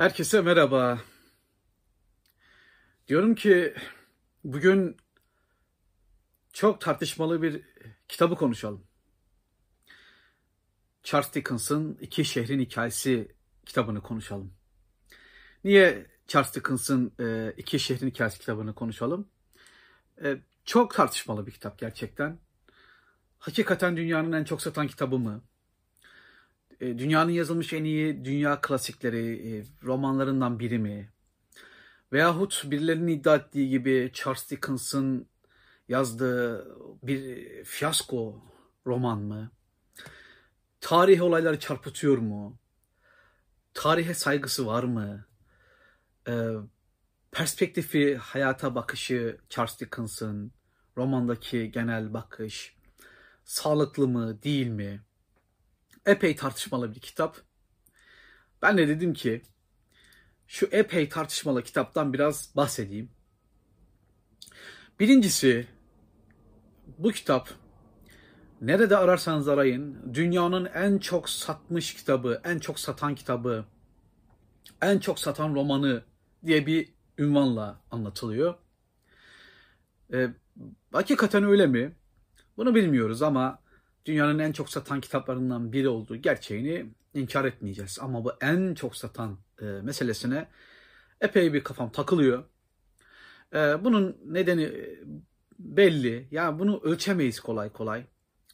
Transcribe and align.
Herkese 0.00 0.40
merhaba. 0.40 1.00
Diyorum 3.08 3.34
ki 3.34 3.74
bugün 4.44 4.96
çok 6.52 6.80
tartışmalı 6.80 7.42
bir 7.42 7.62
kitabı 8.08 8.36
konuşalım. 8.36 8.86
Charles 11.02 11.34
Dickens'ın 11.34 11.98
İki 12.00 12.24
Şehrin 12.24 12.60
Hikayesi 12.60 13.34
kitabını 13.66 14.02
konuşalım. 14.02 14.54
Niye 15.64 16.06
Charles 16.28 16.54
Dickens'ın 16.54 17.12
e, 17.20 17.54
İki 17.56 17.78
Şehrin 17.78 18.10
Hikayesi 18.10 18.38
kitabını 18.38 18.74
konuşalım? 18.74 19.28
E, 20.24 20.36
çok 20.64 20.94
tartışmalı 20.94 21.46
bir 21.46 21.52
kitap 21.52 21.78
gerçekten. 21.78 22.38
Hakikaten 23.38 23.96
dünyanın 23.96 24.32
en 24.32 24.44
çok 24.44 24.62
satan 24.62 24.86
kitabı 24.86 25.18
mı? 25.18 25.42
E, 26.80 26.98
dünyanın 26.98 27.30
yazılmış 27.30 27.72
en 27.72 27.84
iyi 27.84 28.24
dünya 28.24 28.60
klasikleri, 28.60 29.56
e, 29.56 29.64
romanlarından 29.86 30.58
biri 30.58 30.78
mi? 30.78 31.12
Veyahut 32.12 32.64
birilerinin 32.70 33.06
iddia 33.06 33.36
ettiği 33.36 33.68
gibi 33.68 34.10
Charles 34.14 34.50
Dickens'ın 34.50 35.26
yazdığı 35.88 36.76
bir 37.02 37.48
fiyasko 37.64 38.44
roman 38.86 39.18
mı? 39.18 39.50
Tarih 40.80 41.22
olayları 41.22 41.58
çarpıtıyor 41.58 42.18
mu? 42.18 42.58
Tarihe 43.74 44.14
saygısı 44.14 44.66
var 44.66 44.82
mı? 44.82 45.26
E, 46.28 46.32
perspektifi, 47.32 48.16
hayata 48.16 48.74
bakışı 48.74 49.38
Charles 49.48 49.80
Dickens'ın, 49.80 50.52
romandaki 50.96 51.70
genel 51.70 52.12
bakış, 52.14 52.76
sağlıklı 53.44 54.08
mı, 54.08 54.42
değil 54.42 54.66
mi? 54.66 55.02
Epey 56.06 56.36
tartışmalı 56.36 56.94
bir 56.94 57.00
kitap. 57.00 57.36
Ben 58.62 58.78
de 58.78 58.88
dedim 58.88 59.14
ki 59.14 59.42
şu 60.46 60.66
epey 60.66 61.08
tartışmalı 61.08 61.62
kitaptan 61.62 62.12
biraz 62.12 62.56
bahsedeyim. 62.56 63.10
Birincisi 65.00 65.66
bu 66.98 67.12
kitap 67.12 67.50
nerede 68.60 68.96
ararsanız 68.96 69.48
arayın 69.48 70.14
dünyanın 70.14 70.64
en 70.64 70.98
çok 70.98 71.28
satmış 71.28 71.94
kitabı, 71.94 72.40
en 72.44 72.58
çok 72.58 72.80
satan 72.80 73.14
kitabı, 73.14 73.64
en 74.82 74.98
çok 74.98 75.18
satan 75.18 75.54
romanı 75.54 76.04
diye 76.46 76.66
bir 76.66 76.94
ünvanla 77.18 77.80
anlatılıyor. 77.90 78.54
Ee, 80.12 80.28
hakikaten 80.92 81.44
öyle 81.44 81.66
mi? 81.66 81.96
Bunu 82.56 82.74
bilmiyoruz 82.74 83.22
ama 83.22 83.59
dünyanın 84.06 84.38
en 84.38 84.52
çok 84.52 84.70
satan 84.70 85.00
kitaplarından 85.00 85.72
biri 85.72 85.88
olduğu 85.88 86.16
gerçeğini 86.16 86.86
inkar 87.14 87.44
etmeyeceğiz. 87.44 87.98
Ama 88.00 88.24
bu 88.24 88.32
en 88.40 88.74
çok 88.74 88.96
satan 88.96 89.38
e, 89.62 89.64
meselesine 89.64 90.48
epey 91.20 91.52
bir 91.52 91.64
kafam 91.64 91.92
takılıyor. 91.92 92.44
E, 93.54 93.84
bunun 93.84 94.16
nedeni 94.26 94.62
e, 94.62 94.98
belli. 95.58 96.28
Yani 96.30 96.58
bunu 96.58 96.80
ölçemeyiz 96.84 97.40
kolay 97.40 97.72
kolay. 97.72 98.06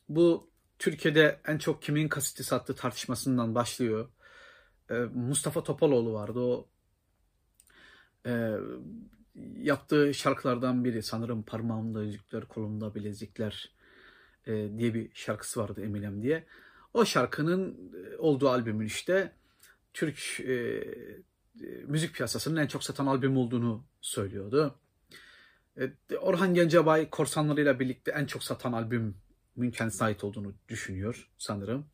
Bu 0.09 0.51
Türkiye'de 0.79 1.41
en 1.47 1.59
çok 1.59 1.83
kimin 1.83 2.09
kaseti 2.09 2.45
sattı 2.45 2.75
tartışmasından 2.75 3.55
başlıyor. 3.55 4.09
E, 4.91 4.95
Mustafa 5.15 5.63
Topaloğlu 5.65 6.13
vardı. 6.13 6.41
O 6.41 6.69
e, 8.27 8.57
yaptığı 9.57 10.15
şarkılardan 10.15 10.85
biri 10.85 11.03
sanırım 11.03 11.43
parmağımda 11.43 12.03
yüzükler, 12.03 12.45
kolumda 12.45 12.95
bilezikler 12.95 13.76
e, 14.47 14.79
diye 14.79 14.95
bir 14.95 15.11
şarkısı 15.15 15.61
vardı 15.61 15.85
Eminem 15.85 16.23
diye. 16.23 16.47
O 16.95 17.05
şarkının 17.05 17.93
e, 17.95 18.17
olduğu 18.17 18.49
albümün 18.49 18.87
işte 18.87 19.33
Türk 19.95 20.41
e, 20.41 20.85
müzik 21.87 22.15
piyasasının 22.15 22.61
en 22.61 22.67
çok 22.67 22.85
satan 22.85 23.07
albüm 23.07 23.37
olduğunu 23.37 23.85
söylüyordu. 24.01 24.79
Orhan 26.21 26.55
Gencebay 26.55 27.11
korsanlarıyla 27.11 27.81
birlikte 27.81 28.11
en 28.13 28.27
çok 28.27 28.45
satan 28.45 28.73
albümün 28.73 29.71
kendisine 29.73 30.07
ait 30.07 30.25
olduğunu 30.25 30.55
düşünüyor 30.69 31.31
sanırım. 31.39 31.87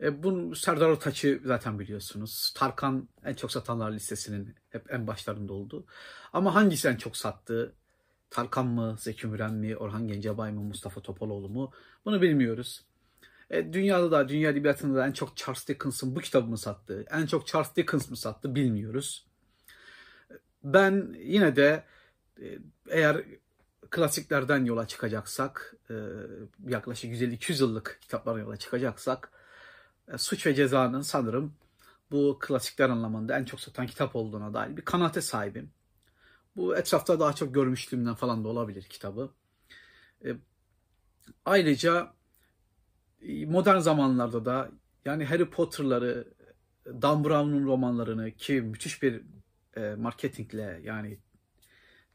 E, 0.00 0.22
bunu 0.22 0.56
Serdar 0.56 0.88
Ortaç'ı 0.88 1.40
zaten 1.44 1.78
biliyorsunuz. 1.78 2.52
Tarkan 2.56 3.08
en 3.24 3.34
çok 3.34 3.52
satanlar 3.52 3.92
listesinin 3.92 4.54
hep 4.70 4.92
en 4.92 5.06
başlarında 5.06 5.52
oldu. 5.52 5.86
Ama 6.32 6.54
hangisi 6.54 6.88
en 6.88 6.96
çok 6.96 7.16
sattı? 7.16 7.74
Tarkan 8.30 8.66
mı, 8.66 8.96
Zeki 8.98 9.26
Müren 9.26 9.54
mi, 9.54 9.76
Orhan 9.76 10.08
Gencebay 10.08 10.52
mı, 10.52 10.60
Mustafa 10.60 11.00
Topaloğlu 11.00 11.48
mu? 11.48 11.72
Bunu 12.04 12.22
bilmiyoruz. 12.22 12.84
E, 13.50 13.72
dünyada 13.72 14.10
da, 14.10 14.28
dünya 14.28 14.50
edebiyatında 14.50 14.98
da 14.98 15.06
en 15.06 15.12
çok 15.12 15.36
Charles 15.36 15.68
Dickens'ın 15.68 16.16
bu 16.16 16.20
kitabı 16.20 16.46
mı 16.46 16.58
sattı, 16.58 17.04
en 17.10 17.26
çok 17.26 17.46
Charles 17.46 17.76
Dickens 17.76 18.10
mı 18.10 18.16
sattı 18.16 18.54
bilmiyoruz. 18.54 19.26
Ben 20.64 21.16
yine 21.18 21.56
de 21.56 21.84
e, 22.42 22.58
eğer 22.88 23.24
klasiklerden 23.90 24.64
yola 24.64 24.86
çıkacaksak, 24.86 25.74
e, 25.90 25.94
yaklaşık 26.68 27.12
150-200 27.12 27.60
yıllık 27.62 27.98
kitaplardan 28.00 28.40
yola 28.40 28.56
çıkacaksak, 28.56 29.30
e, 30.12 30.18
Suç 30.18 30.46
ve 30.46 30.54
Ceza'nın 30.54 31.00
sanırım 31.00 31.54
bu 32.10 32.38
klasikler 32.40 32.90
anlamında 32.90 33.38
en 33.38 33.44
çok 33.44 33.60
satan 33.60 33.86
kitap 33.86 34.16
olduğuna 34.16 34.54
dair 34.54 34.76
bir 34.76 34.82
kanaate 34.82 35.20
sahibim. 35.20 35.70
Bu 36.56 36.76
etrafta 36.76 37.20
daha 37.20 37.32
çok 37.32 37.54
görmüşlüğümden 37.54 38.14
falan 38.14 38.44
da 38.44 38.48
olabilir 38.48 38.82
kitabı. 38.82 39.30
E, 40.24 40.28
ayrıca 41.44 42.14
e, 43.22 43.46
modern 43.46 43.78
zamanlarda 43.78 44.44
da 44.44 44.70
yani 45.04 45.24
Harry 45.24 45.50
Potter'ları, 45.50 46.34
Dan 46.86 47.24
Brown'un 47.24 47.66
romanlarını 47.66 48.30
ki 48.30 48.52
müthiş 48.52 49.02
bir 49.02 49.22
e, 49.76 49.94
marketingle 49.94 50.80
yani 50.84 51.18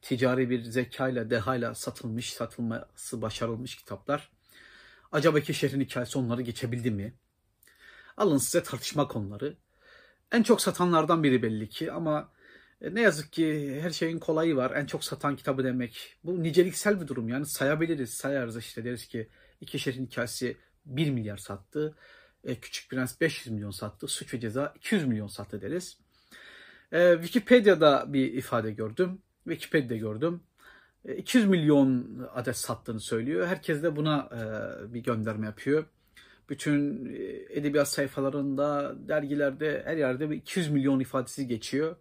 ticari 0.02 0.50
bir 0.50 0.64
zekayla, 0.64 1.30
dehayla 1.30 1.76
satılmış, 1.76 2.34
satılması 2.34 3.22
başarılmış 3.22 3.76
kitaplar. 3.76 4.32
Acaba 5.12 5.40
iki 5.40 5.54
şehrin 5.54 5.82
hikayesi 5.82 6.20
onları 6.20 6.42
geçebildi 6.42 6.92
mi? 6.92 7.14
Alın 8.18 8.38
size 8.38 8.64
tartışma 8.64 9.08
konuları. 9.08 9.58
En 10.32 10.44
çok 10.44 10.62
satanlardan 10.62 11.24
biri 11.24 11.44
belli 11.44 11.70
ki 11.70 11.92
ama 11.92 12.32
ne 12.82 13.02
yazık 13.02 13.32
ki 13.34 13.80
her 13.82 13.90
şeyin 13.90 14.20
kolayı 14.20 14.56
var. 14.56 14.72
En 14.76 14.86
çok 14.86 15.04
satan 15.04 15.36
kitabı 15.36 15.64
demek. 15.64 16.16
Bu 16.24 16.44
niceliksel 16.44 17.02
bir 17.02 17.08
durum. 17.08 17.30
Yani 17.30 17.46
sayabiliriz, 17.46 18.14
sayarız 18.14 18.58
işte 18.58 18.86
deriz 18.86 19.08
ki 19.08 19.28
iki 19.62 19.80
şehrin 19.80 20.06
hikayesi 20.06 20.58
1 20.86 21.10
milyar 21.12 21.38
sattı. 21.38 21.96
E, 22.44 22.56
Küçük 22.56 22.90
Prens 22.90 23.22
500 23.22 23.54
milyon 23.54 23.72
sattı. 23.72 24.08
Suç 24.08 24.34
ve 24.34 24.40
Ceza 24.40 24.74
200 24.76 25.06
milyon 25.06 25.28
sattı 25.28 25.62
deriz. 25.62 25.98
E, 26.92 27.14
Wikipedia'da 27.14 28.14
bir 28.14 28.34
ifade 28.34 28.72
gördüm. 28.72 29.22
Wikipedia'da 29.44 29.96
gördüm. 29.96 30.42
E, 31.06 31.16
200 31.16 31.46
milyon 31.46 32.08
adet 32.34 32.58
sattığını 32.58 33.00
söylüyor. 33.00 33.48
Herkes 33.48 33.84
de 33.84 33.96
buna 33.96 34.30
e, 34.32 34.94
bir 34.94 35.04
gönderme 35.04 35.46
yapıyor. 35.46 35.86
Bütün 36.50 37.06
e, 37.06 37.20
edebiyat 37.50 37.88
sayfalarında, 37.88 38.96
dergilerde, 39.08 39.82
her 39.86 39.98
yerde 39.98 40.30
bir 40.30 40.36
200 40.36 40.70
milyon 40.70 41.00
ifadesi 41.00 41.48
geçiyor. 41.48 41.96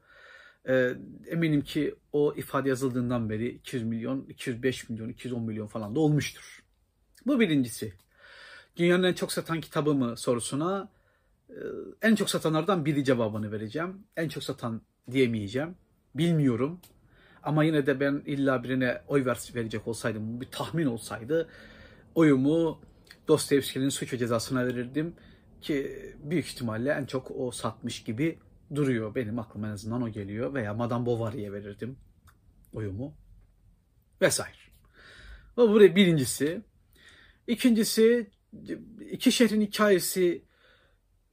E, 0.68 0.94
eminim 1.26 1.60
ki 1.60 1.94
o 2.12 2.34
ifade 2.36 2.68
yazıldığından 2.68 3.30
beri 3.30 3.48
200 3.48 3.84
milyon, 3.84 4.26
205 4.28 4.88
milyon, 4.88 5.08
210 5.08 5.42
milyon 5.42 5.66
falan 5.66 5.94
da 5.94 6.00
olmuştur. 6.00 6.62
Bu 7.26 7.40
birincisi. 7.40 7.92
Dünyanın 8.76 9.02
en 9.02 9.12
çok 9.12 9.32
satan 9.32 9.60
kitabı 9.60 9.94
mı 9.94 10.16
sorusuna 10.16 10.88
e, 11.48 11.54
en 12.02 12.14
çok 12.14 12.30
satanlardan 12.30 12.84
biri 12.84 13.04
cevabını 13.04 13.52
vereceğim. 13.52 13.98
En 14.16 14.28
çok 14.28 14.44
satan 14.44 14.82
diyemeyeceğim. 15.10 15.74
Bilmiyorum. 16.14 16.80
Ama 17.42 17.64
yine 17.64 17.86
de 17.86 18.00
ben 18.00 18.22
illa 18.26 18.64
birine 18.64 19.02
oy 19.08 19.24
verecek 19.54 19.88
olsaydım, 19.88 20.40
bir 20.40 20.46
tahmin 20.46 20.86
olsaydı 20.86 21.48
oyumu 22.14 22.80
Dostoyevski'nin 23.28 23.88
suç 23.88 24.12
ve 24.12 24.18
cezasına 24.18 24.66
verirdim 24.66 25.14
ki 25.60 25.96
büyük 26.24 26.46
ihtimalle 26.46 26.90
en 26.90 27.06
çok 27.06 27.30
o 27.30 27.50
satmış 27.50 28.02
gibi 28.02 28.38
duruyor. 28.74 29.14
Benim 29.14 29.38
aklıma 29.38 29.68
en 29.68 29.72
azından 29.72 30.02
o 30.02 30.08
geliyor. 30.08 30.54
Veya 30.54 30.74
Madame 30.74 31.06
Bovary'e 31.06 31.52
verirdim 31.52 31.96
oyumu. 32.72 33.14
Vesaire. 34.20 34.56
Bu 35.56 35.70
buraya 35.70 35.96
birincisi. 35.96 36.62
İkincisi 37.46 38.30
iki 39.10 39.32
şehrin 39.32 39.60
hikayesi 39.60 40.44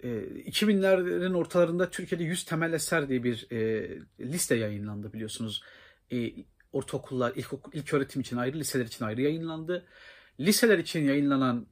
2000'lerin 0.03 1.33
e, 1.33 1.37
ortalarında 1.37 1.89
Türkiye'de 1.89 2.23
100 2.23 2.45
temel 2.45 2.73
eser 2.73 3.09
diye 3.09 3.23
bir 3.23 3.47
e, 3.51 3.89
liste 4.19 4.55
yayınlandı 4.55 5.13
biliyorsunuz. 5.13 5.63
E, 6.11 6.33
ortaokullar, 6.71 7.33
ilk, 7.35 7.53
ilk 7.73 7.93
öğretim 7.93 8.21
için 8.21 8.37
ayrı, 8.37 8.59
liseler 8.59 8.85
için 8.85 9.05
ayrı 9.05 9.21
yayınlandı. 9.21 9.85
Liseler 10.39 10.77
için 10.77 11.03
yayınlanan 11.03 11.67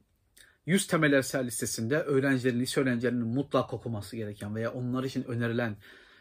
100 0.66 0.86
temel 0.86 1.12
eser 1.12 1.46
listesinde 1.46 1.98
öğrencilerin, 1.98 2.60
lise 2.60 2.80
öğrencilerinin 2.80 3.26
mutlak 3.26 3.74
okuması 3.74 4.16
gereken 4.16 4.54
veya 4.54 4.72
onlar 4.72 5.04
için 5.04 5.24
önerilen, 5.24 5.76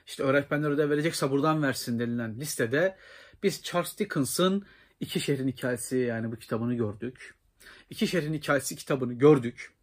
işte 0.07 0.23
öğretmenler 0.23 0.69
ödev 0.69 0.89
verecekse 0.89 1.31
buradan 1.31 1.63
versin 1.63 1.99
denilen 1.99 2.39
listede 2.39 2.97
biz 3.43 3.63
Charles 3.63 3.97
Dickens'ın 3.97 4.65
İki 4.99 5.19
Şehrin 5.19 5.47
Hikayesi 5.47 5.97
yani 5.97 6.31
bu 6.31 6.35
kitabını 6.35 6.73
gördük. 6.73 7.35
İki 7.89 8.07
Şehrin 8.07 8.33
Hikayesi 8.33 8.75
kitabını 8.75 9.13
gördük. 9.13 9.73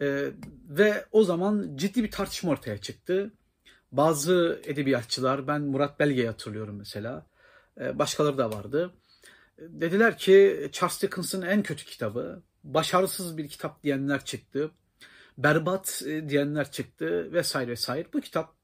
Ee, 0.00 0.30
ve 0.68 1.04
o 1.12 1.24
zaman 1.24 1.76
ciddi 1.76 2.04
bir 2.04 2.10
tartışma 2.10 2.50
ortaya 2.50 2.78
çıktı. 2.78 3.32
bazı 3.92 4.60
edebiyatçılar, 4.64 5.46
ben 5.46 5.62
Murat 5.62 6.00
Belge'yi 6.00 6.26
hatırlıyorum 6.26 6.76
mesela, 6.78 7.26
e, 7.80 7.98
başkaları 7.98 8.38
da 8.38 8.52
vardı. 8.52 8.94
Dediler 9.58 10.18
ki 10.18 10.68
Charles 10.72 11.02
Dickens'ın 11.02 11.42
en 11.42 11.62
kötü 11.62 11.84
kitabı, 11.84 12.42
başarısız 12.64 13.38
bir 13.38 13.48
kitap 13.48 13.82
diyenler 13.82 14.24
çıktı, 14.24 14.70
berbat 15.38 16.02
e, 16.06 16.28
diyenler 16.28 16.70
çıktı 16.70 17.32
vesaire 17.32 17.70
vesaire. 17.70 18.08
Bu 18.12 18.20
kitap 18.20 18.54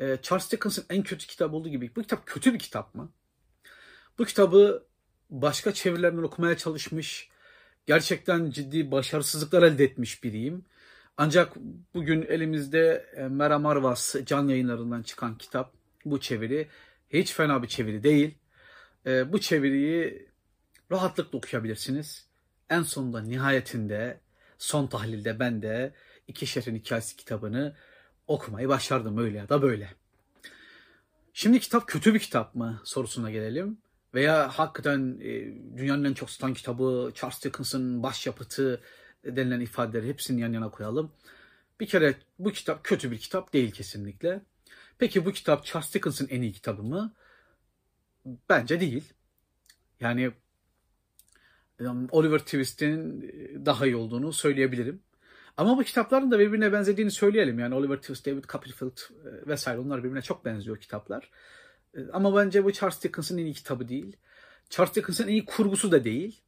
e, 0.00 0.18
Charles 0.22 0.52
Dickens'ın 0.52 0.84
en 0.90 1.02
kötü 1.02 1.26
kitabı 1.26 1.56
olduğu 1.56 1.68
gibi 1.68 1.96
bu 1.96 2.02
kitap 2.02 2.26
kötü 2.26 2.54
bir 2.54 2.58
kitap 2.58 2.94
mı? 2.94 3.12
Bu 4.18 4.24
kitabı 4.24 4.86
başka 5.30 5.74
çevirilerden 5.74 6.22
okumaya 6.22 6.56
çalışmış, 6.56 7.28
gerçekten 7.86 8.50
ciddi 8.50 8.90
başarısızlıklar 8.90 9.62
elde 9.62 9.84
etmiş 9.84 10.24
biriyim. 10.24 10.64
Ancak 11.16 11.56
bugün 11.94 12.22
elimizde 12.22 13.06
e, 13.16 13.22
Mera 13.22 13.58
Marvas 13.58 14.14
can 14.24 14.48
yayınlarından 14.48 15.02
çıkan 15.02 15.38
kitap, 15.38 15.72
bu 16.04 16.20
çeviri 16.20 16.68
hiç 17.10 17.32
fena 17.32 17.62
bir 17.62 17.68
çeviri 17.68 18.02
değil. 18.02 18.38
Bu 19.26 19.40
çeviriyi 19.40 20.28
rahatlıkla 20.92 21.38
okuyabilirsiniz. 21.38 22.25
En 22.70 22.82
sonunda 22.82 23.20
nihayetinde 23.22 24.20
son 24.58 24.86
tahlilde 24.86 25.38
ben 25.40 25.62
de 25.62 25.94
iki 26.28 26.46
şehrin 26.46 26.74
hikayesi 26.74 27.16
kitabını 27.16 27.76
okumayı 28.26 28.68
başardım 28.68 29.18
öyle 29.18 29.38
ya 29.38 29.48
da 29.48 29.62
böyle. 29.62 29.90
Şimdi 31.32 31.60
kitap 31.60 31.88
kötü 31.88 32.14
bir 32.14 32.18
kitap 32.18 32.54
mı 32.54 32.80
sorusuna 32.84 33.30
gelelim. 33.30 33.78
Veya 34.14 34.48
hakikaten 34.48 35.18
e, 35.20 35.30
dünyanın 35.78 36.04
en 36.04 36.14
çok 36.14 36.30
satan 36.30 36.54
kitabı 36.54 37.12
Charles 37.14 37.44
Dickens'ın 37.44 38.02
başyapıtı 38.02 38.80
denilen 39.24 39.60
ifadeleri 39.60 40.08
hepsini 40.08 40.40
yan 40.40 40.52
yana 40.52 40.70
koyalım. 40.70 41.12
Bir 41.80 41.86
kere 41.86 42.14
bu 42.38 42.52
kitap 42.52 42.84
kötü 42.84 43.10
bir 43.10 43.18
kitap 43.18 43.52
değil 43.52 43.70
kesinlikle. 43.70 44.40
Peki 44.98 45.24
bu 45.24 45.32
kitap 45.32 45.64
Charles 45.64 45.94
Dickens'ın 45.94 46.28
en 46.28 46.42
iyi 46.42 46.52
kitabı 46.52 46.82
mı? 46.82 47.14
Bence 48.48 48.80
değil. 48.80 49.12
Yani 50.00 50.32
Oliver 52.10 52.38
Twist'in 52.38 53.22
daha 53.66 53.86
iyi 53.86 53.96
olduğunu 53.96 54.32
söyleyebilirim. 54.32 55.02
Ama 55.56 55.78
bu 55.78 55.82
kitapların 55.82 56.30
da 56.30 56.38
birbirine 56.38 56.72
benzediğini 56.72 57.10
söyleyelim. 57.10 57.58
Yani 57.58 57.74
Oliver 57.74 57.96
Twist, 57.96 58.26
David 58.26 58.44
Copperfield 58.44 58.98
e, 58.98 59.48
vesaire 59.48 59.78
onlar 59.78 60.04
birbirine 60.04 60.22
çok 60.22 60.44
benziyor 60.44 60.80
kitaplar. 60.80 61.30
E, 61.94 61.98
ama 62.12 62.36
bence 62.36 62.64
bu 62.64 62.72
Charles 62.72 63.02
Dickens'ın 63.02 63.38
en 63.38 63.44
iyi 63.44 63.54
kitabı 63.54 63.88
değil. 63.88 64.16
Charles 64.70 64.94
Dickens'ın 64.94 65.24
en 65.24 65.32
iyi 65.32 65.44
kurgusu 65.44 65.92
da 65.92 66.04
değil. 66.04 66.40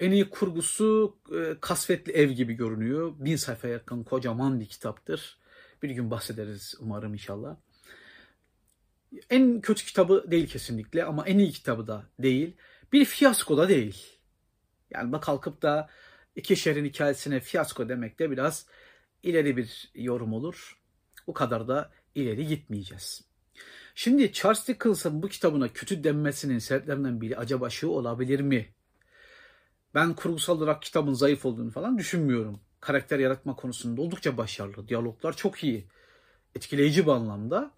En 0.00 0.10
iyi 0.10 0.30
kurgusu 0.30 1.16
e, 1.34 1.56
Kasvetli 1.60 2.12
Ev 2.12 2.30
gibi 2.30 2.54
görünüyor. 2.54 3.12
Bin 3.18 3.36
sayfaya 3.36 3.72
yakın 3.72 4.04
kocaman 4.04 4.60
bir 4.60 4.66
kitaptır. 4.66 5.38
Bir 5.82 5.90
gün 5.90 6.10
bahsederiz 6.10 6.74
umarım 6.80 7.12
inşallah. 7.12 7.56
En 9.30 9.60
kötü 9.60 9.84
kitabı 9.84 10.30
değil 10.30 10.46
kesinlikle 10.46 11.04
ama 11.04 11.26
en 11.26 11.38
iyi 11.38 11.50
kitabı 11.50 11.86
da 11.86 12.04
değil. 12.18 12.56
Bir 12.92 13.04
fiyasko 13.04 13.56
da 13.56 13.68
değil. 13.68 14.21
Yani 14.94 15.12
bak 15.12 15.22
kalkıp 15.22 15.62
da 15.62 15.88
iki 16.36 16.56
şehrin 16.56 16.84
hikayesine 16.84 17.40
fiyasko 17.40 17.88
demek 17.88 18.18
de 18.18 18.30
biraz 18.30 18.66
ileri 19.22 19.56
bir 19.56 19.90
yorum 19.94 20.32
olur. 20.32 20.78
O 21.26 21.32
kadar 21.32 21.68
da 21.68 21.90
ileri 22.14 22.46
gitmeyeceğiz. 22.46 23.24
Şimdi 23.94 24.32
Charles 24.32 24.68
Dickens'ın 24.68 25.22
bu 25.22 25.28
kitabına 25.28 25.68
kötü 25.68 26.04
denmesinin 26.04 26.58
sebeplerinden 26.58 27.20
biri 27.20 27.36
acaba 27.36 27.70
şu 27.70 27.88
olabilir 27.88 28.40
mi? 28.40 28.68
Ben 29.94 30.14
kurgusal 30.14 30.58
olarak 30.58 30.82
kitabın 30.82 31.12
zayıf 31.12 31.46
olduğunu 31.46 31.70
falan 31.70 31.98
düşünmüyorum. 31.98 32.60
Karakter 32.80 33.18
yaratma 33.18 33.56
konusunda 33.56 34.02
oldukça 34.02 34.36
başarılı. 34.36 34.88
Diyaloglar 34.88 35.36
çok 35.36 35.64
iyi. 35.64 35.86
Etkileyici 36.54 37.06
bir 37.06 37.10
anlamda. 37.10 37.70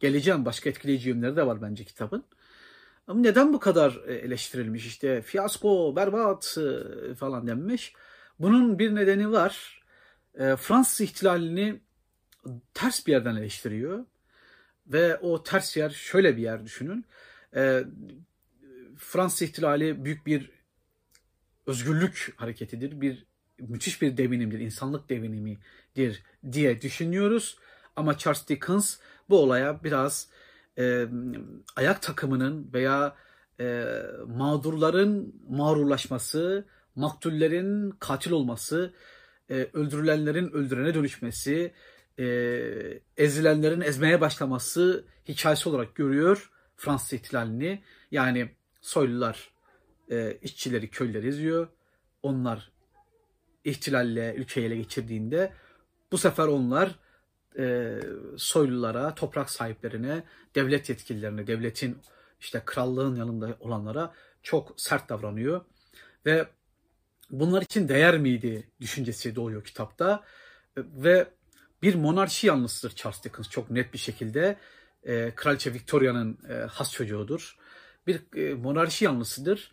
Geleceğim 0.00 0.44
başka 0.44 0.70
etkileyici 0.70 1.08
yönleri 1.08 1.36
de 1.36 1.46
var 1.46 1.62
bence 1.62 1.84
kitabın. 1.84 2.24
Neden 3.14 3.52
bu 3.52 3.60
kadar 3.60 4.00
e, 4.06 4.14
eleştirilmiş? 4.14 4.86
İşte 4.86 5.22
fiyasko, 5.22 5.96
berbat 5.96 6.58
e, 6.58 7.14
falan 7.14 7.46
denmiş. 7.46 7.92
Bunun 8.38 8.78
bir 8.78 8.94
nedeni 8.94 9.32
var. 9.32 9.82
E, 10.34 10.56
Fransız 10.56 11.00
ihtilalini 11.00 11.80
ters 12.74 13.06
bir 13.06 13.12
yerden 13.12 13.36
eleştiriyor. 13.36 14.04
Ve 14.86 15.16
o 15.16 15.42
ters 15.42 15.76
yer 15.76 15.90
şöyle 15.90 16.36
bir 16.36 16.42
yer 16.42 16.64
düşünün. 16.64 17.04
Fransız 18.98 19.42
ihtilali 19.42 20.04
büyük 20.04 20.26
bir 20.26 20.50
özgürlük 21.66 22.34
hareketidir. 22.36 23.00
Bir 23.00 23.26
müthiş 23.58 24.02
bir 24.02 24.16
devinimdir, 24.16 24.60
insanlık 24.60 25.08
devinimidir 25.08 26.22
diye 26.52 26.82
düşünüyoruz. 26.82 27.58
Ama 27.96 28.18
Charles 28.18 28.48
Dickens 28.48 28.96
bu 29.28 29.38
olaya 29.38 29.84
biraz 29.84 30.28
e, 30.78 31.06
ayak 31.76 32.02
takımının 32.02 32.70
veya 32.72 33.16
e, 33.60 33.84
mağdurların 34.26 35.34
mağrurlaşması, 35.48 36.66
maktullerin 36.94 37.90
katil 37.90 38.30
olması, 38.30 38.94
e, 39.50 39.54
öldürülenlerin 39.72 40.50
öldürene 40.50 40.94
dönüşmesi, 40.94 41.72
e, 42.18 42.26
ezilenlerin 43.16 43.80
ezmeye 43.80 44.20
başlaması 44.20 45.04
hikayesi 45.28 45.68
olarak 45.68 45.94
görüyor 45.94 46.50
Fransız 46.76 47.12
ihtilalini. 47.12 47.82
Yani 48.10 48.50
soylular 48.80 49.50
e, 50.10 50.38
işçileri, 50.42 50.90
köyleri 50.90 51.28
eziyor. 51.28 51.68
Onlar 52.22 52.72
ihtilalle 53.64 54.34
ülkeyi 54.34 54.66
ele 54.66 54.76
geçirdiğinde 54.76 55.52
bu 56.12 56.18
sefer 56.18 56.46
onlar 56.46 56.98
e, 57.58 57.94
soylulara, 58.36 59.14
toprak 59.14 59.50
sahiplerine, 59.50 60.22
devlet 60.54 60.88
yetkililerine, 60.88 61.46
devletin 61.46 61.98
işte 62.40 62.62
krallığın 62.64 63.16
yanında 63.16 63.56
olanlara 63.60 64.14
çok 64.42 64.74
sert 64.76 65.08
davranıyor. 65.08 65.60
Ve 66.26 66.46
bunlar 67.30 67.62
için 67.62 67.88
değer 67.88 68.18
miydi 68.18 68.68
düşüncesi 68.80 69.36
doğuyor 69.36 69.64
kitapta. 69.64 70.24
Ve 70.76 71.28
bir 71.82 71.94
monarşi 71.94 72.46
yanlısıdır 72.46 72.94
Charles 72.94 73.24
Dickens 73.24 73.50
çok 73.50 73.70
net 73.70 73.92
bir 73.92 73.98
şekilde. 73.98 74.56
E, 75.02 75.32
Kraliçe 75.36 75.74
Victoria'nın 75.74 76.38
e, 76.48 76.52
has 76.54 76.92
çocuğudur. 76.92 77.56
Bir 78.06 78.20
e, 78.36 78.54
monarşi 78.54 79.04
yanlısıdır. 79.04 79.72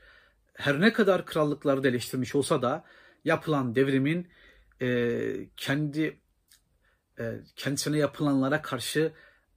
Her 0.53 0.81
ne 0.81 0.93
kadar 0.93 1.25
krallıkları 1.25 1.83
da 1.83 1.87
eleştirmiş 1.87 2.35
olsa 2.35 2.61
da 2.61 2.83
yapılan 3.25 3.75
devrimin 3.75 4.27
e, 4.81 5.19
kendi 5.57 6.22
e, 7.19 7.39
kendisine 7.55 7.97
yapılanlara 7.97 8.61
karşı 8.61 9.11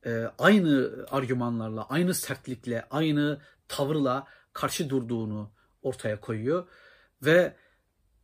e, 0.07 0.25
aynı 0.39 1.07
argümanlarla, 1.11 1.89
aynı 1.89 2.15
sertlikle, 2.15 2.87
aynı 2.91 3.41
tavırla 3.69 4.27
karşı 4.53 4.91
durduğunu 4.91 5.51
ortaya 5.83 6.21
koyuyor. 6.21 6.69
Ve 7.23 7.57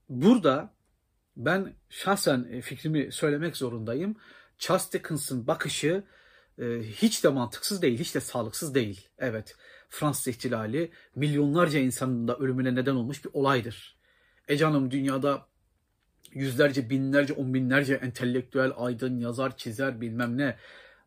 burada 0.08 0.74
ben 1.36 1.74
şahsen 1.88 2.48
e, 2.50 2.60
fikrimi 2.60 3.12
söylemek 3.12 3.56
zorundayım. 3.56 4.16
Charles 4.58 4.92
Dickens'ın 4.92 5.46
bakışı 5.46 6.04
hiç 6.82 7.24
de 7.24 7.28
mantıksız 7.28 7.82
değil, 7.82 7.98
hiç 7.98 8.14
de 8.14 8.20
sağlıksız 8.20 8.74
değil. 8.74 9.08
Evet, 9.18 9.56
Fransız 9.88 10.28
ihtilali 10.28 10.92
milyonlarca 11.14 11.78
insanın 11.78 12.28
da 12.28 12.36
ölümüne 12.36 12.74
neden 12.74 12.94
olmuş 12.94 13.24
bir 13.24 13.30
olaydır. 13.32 13.96
E 14.48 14.56
canım 14.56 14.90
dünyada 14.90 15.46
yüzlerce, 16.30 16.90
binlerce, 16.90 17.32
on 17.32 17.54
binlerce 17.54 17.94
entelektüel, 17.94 18.72
aydın, 18.76 19.18
yazar, 19.18 19.56
çizer 19.56 20.00
bilmem 20.00 20.38
ne 20.38 20.56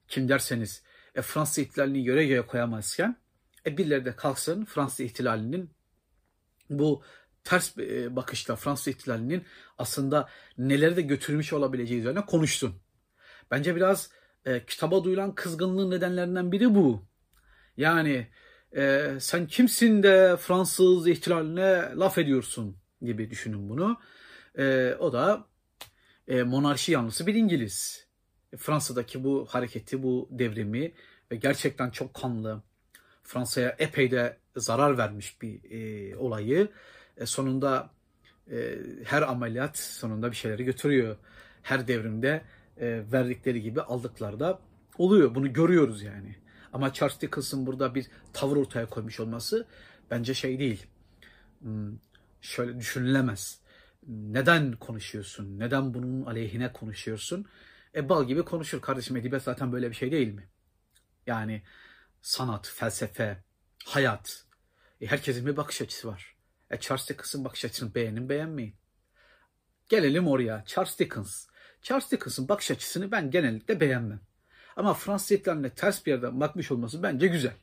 kim 0.07 0.29
derseniz 0.29 0.83
e, 1.15 1.21
Fransız 1.21 1.57
ihtilalini 1.57 2.03
göre 2.03 2.25
göre 2.25 2.41
koyamazken 2.41 3.17
e, 3.65 3.77
birileri 3.77 4.05
de 4.05 4.15
kalksın 4.15 4.65
Fransız 4.65 4.99
ihtilalinin 4.99 5.69
bu 6.69 7.03
ters 7.43 7.77
e, 7.77 8.15
bakışla 8.15 8.55
Fransız 8.55 8.87
ihtilalinin 8.87 9.43
aslında 9.77 10.29
neleri 10.57 10.95
de 10.95 11.01
götürmüş 11.01 11.53
olabileceği 11.53 11.99
üzerine 11.99 12.25
konuşsun. 12.25 12.75
Bence 13.51 13.75
biraz 13.75 14.09
e, 14.45 14.65
kitaba 14.65 15.03
duyulan 15.03 15.35
kızgınlığın 15.35 15.91
nedenlerinden 15.91 16.51
biri 16.51 16.75
bu. 16.75 17.07
Yani 17.77 18.27
e, 18.75 19.11
sen 19.19 19.47
kimsin 19.47 20.03
de 20.03 20.37
Fransız 20.37 21.07
ihtilaline 21.07 21.91
laf 21.95 22.17
ediyorsun 22.17 22.77
gibi 23.01 23.29
düşünün 23.29 23.69
bunu. 23.69 23.97
E, 24.57 24.95
o 24.99 25.13
da 25.13 25.45
e, 26.27 26.43
monarşi 26.43 26.91
yanlısı 26.91 27.27
bir 27.27 27.35
İngiliz. 27.35 28.07
E, 28.53 28.57
Fransa'daki 28.57 29.23
bu 29.23 29.45
hareketi, 29.49 30.03
bu 30.03 30.29
devrimi 30.31 30.91
ve 31.31 31.35
gerçekten 31.35 31.89
çok 31.89 32.13
kanlı, 32.13 32.61
Fransa'ya 33.23 33.75
epey 33.79 34.11
de 34.11 34.37
zarar 34.55 34.97
vermiş 34.97 35.41
bir 35.41 35.71
e, 35.71 36.17
olayı 36.17 36.69
e, 37.17 37.25
sonunda 37.25 37.89
e, 38.51 38.77
her 39.03 39.21
ameliyat 39.21 39.77
sonunda 39.77 40.31
bir 40.31 40.35
şeyleri 40.35 40.63
götürüyor. 40.63 41.17
Her 41.61 41.87
devrimde 41.87 42.41
e, 42.77 43.03
verdikleri 43.11 43.61
gibi 43.61 43.81
aldıkları 43.81 44.39
da 44.39 44.59
oluyor. 44.97 45.35
Bunu 45.35 45.53
görüyoruz 45.53 46.03
yani. 46.03 46.35
Ama 46.73 46.93
Charles 46.93 47.21
Dickens'ın 47.21 47.65
burada 47.65 47.95
bir 47.95 48.07
tavır 48.33 48.57
ortaya 48.57 48.85
koymuş 48.85 49.19
olması 49.19 49.67
bence 50.11 50.33
şey 50.33 50.59
değil. 50.59 50.85
Hmm, 51.61 51.97
şöyle 52.41 52.79
düşünülemez 52.79 53.59
neden 54.07 54.75
konuşuyorsun? 54.75 55.59
Neden 55.59 55.93
bunun 55.93 56.25
aleyhine 56.25 56.73
konuşuyorsun? 56.73 57.45
E 57.95 58.09
bal 58.09 58.27
gibi 58.27 58.45
konuşur 58.45 58.81
kardeşim 58.81 59.17
edebiyat 59.17 59.43
zaten 59.43 59.71
böyle 59.71 59.89
bir 59.89 59.95
şey 59.95 60.11
değil 60.11 60.33
mi? 60.33 60.49
Yani 61.27 61.63
sanat, 62.21 62.73
felsefe, 62.75 63.43
hayat. 63.85 64.45
E 65.01 65.07
herkesin 65.07 65.45
bir 65.45 65.57
bakış 65.57 65.81
açısı 65.81 66.07
var. 66.07 66.35
E 66.71 66.79
Charles 66.79 67.09
Dickens'ın 67.09 67.45
bakış 67.45 67.65
açısını 67.65 67.95
beğenin 67.95 68.29
beğenmeyin. 68.29 68.75
Gelelim 69.89 70.27
oraya. 70.27 70.63
Charles 70.65 70.99
Dickens. 70.99 71.47
Charles 71.81 72.11
Dickens'ın 72.11 72.49
bakış 72.49 72.71
açısını 72.71 73.11
ben 73.11 73.31
genellikle 73.31 73.79
beğenmem. 73.79 74.21
Ama 74.75 74.93
Fransız 74.93 75.31
ihtilaline 75.31 75.69
ters 75.69 76.05
bir 76.05 76.11
yerden 76.11 76.39
bakmış 76.39 76.71
olması 76.71 77.03
bence 77.03 77.27
güzel. 77.27 77.55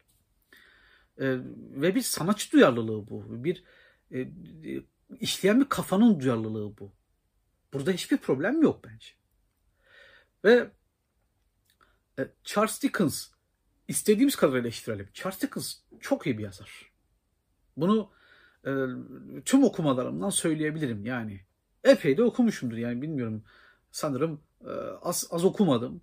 E, 1.18 1.26
ve 1.70 1.94
bir 1.94 2.02
sanatçı 2.02 2.52
duyarlılığı 2.52 3.08
bu. 3.08 3.44
Bir 3.44 3.64
e, 4.14 4.28
işleyen 5.21 5.61
bir 5.61 5.69
kafanın 5.69 6.21
duyarlılığı 6.21 6.78
bu. 6.78 6.92
Burada 7.73 7.90
hiçbir 7.90 8.16
problem 8.16 8.62
yok 8.62 8.85
bence. 8.85 9.09
Ve 10.45 10.71
e, 12.19 12.28
Charles 12.45 12.83
Dickens 12.83 13.28
istediğimiz 13.88 14.37
kadar 14.37 14.57
eleştirelim. 14.57 15.09
Charles 15.14 15.42
Dickens 15.42 15.75
çok 16.00 16.26
iyi 16.26 16.38
bir 16.38 16.42
yazar. 16.42 16.92
Bunu 17.76 18.11
e, 18.66 18.71
tüm 19.45 19.64
okumalarımdan 19.64 20.31
söyleyebilirim 20.31 21.07
yani. 21.07 21.40
Epey 21.85 22.16
de 22.16 22.23
okumuşumdur 22.23 22.76
yani 22.76 23.02
bilmiyorum. 23.02 23.45
Sanırım 23.90 24.40
e, 24.64 24.71
az, 25.02 25.28
az 25.31 25.45
okumadım. 25.45 26.02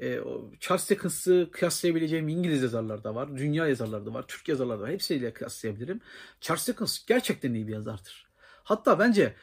E, 0.00 0.20
Charles 0.60 0.90
Dickens'ı 0.90 1.48
kıyaslayabileceğim 1.52 2.28
İngiliz 2.28 2.62
yazarlar 2.62 3.04
da 3.04 3.14
var, 3.14 3.36
dünya 3.36 3.66
yazarları 3.66 4.06
da 4.06 4.14
var, 4.14 4.24
Türk 4.28 4.48
yazarlar 4.48 4.78
da 4.78 4.82
var. 4.82 4.90
Hepsiyle 4.90 5.32
kıyaslayabilirim. 5.32 6.00
Charles 6.40 6.68
Dickens 6.68 7.06
gerçekten 7.06 7.54
iyi 7.54 7.68
bir 7.68 7.72
yazardır. 7.72 8.25
Hatta 8.66 8.98
bence 8.98 9.34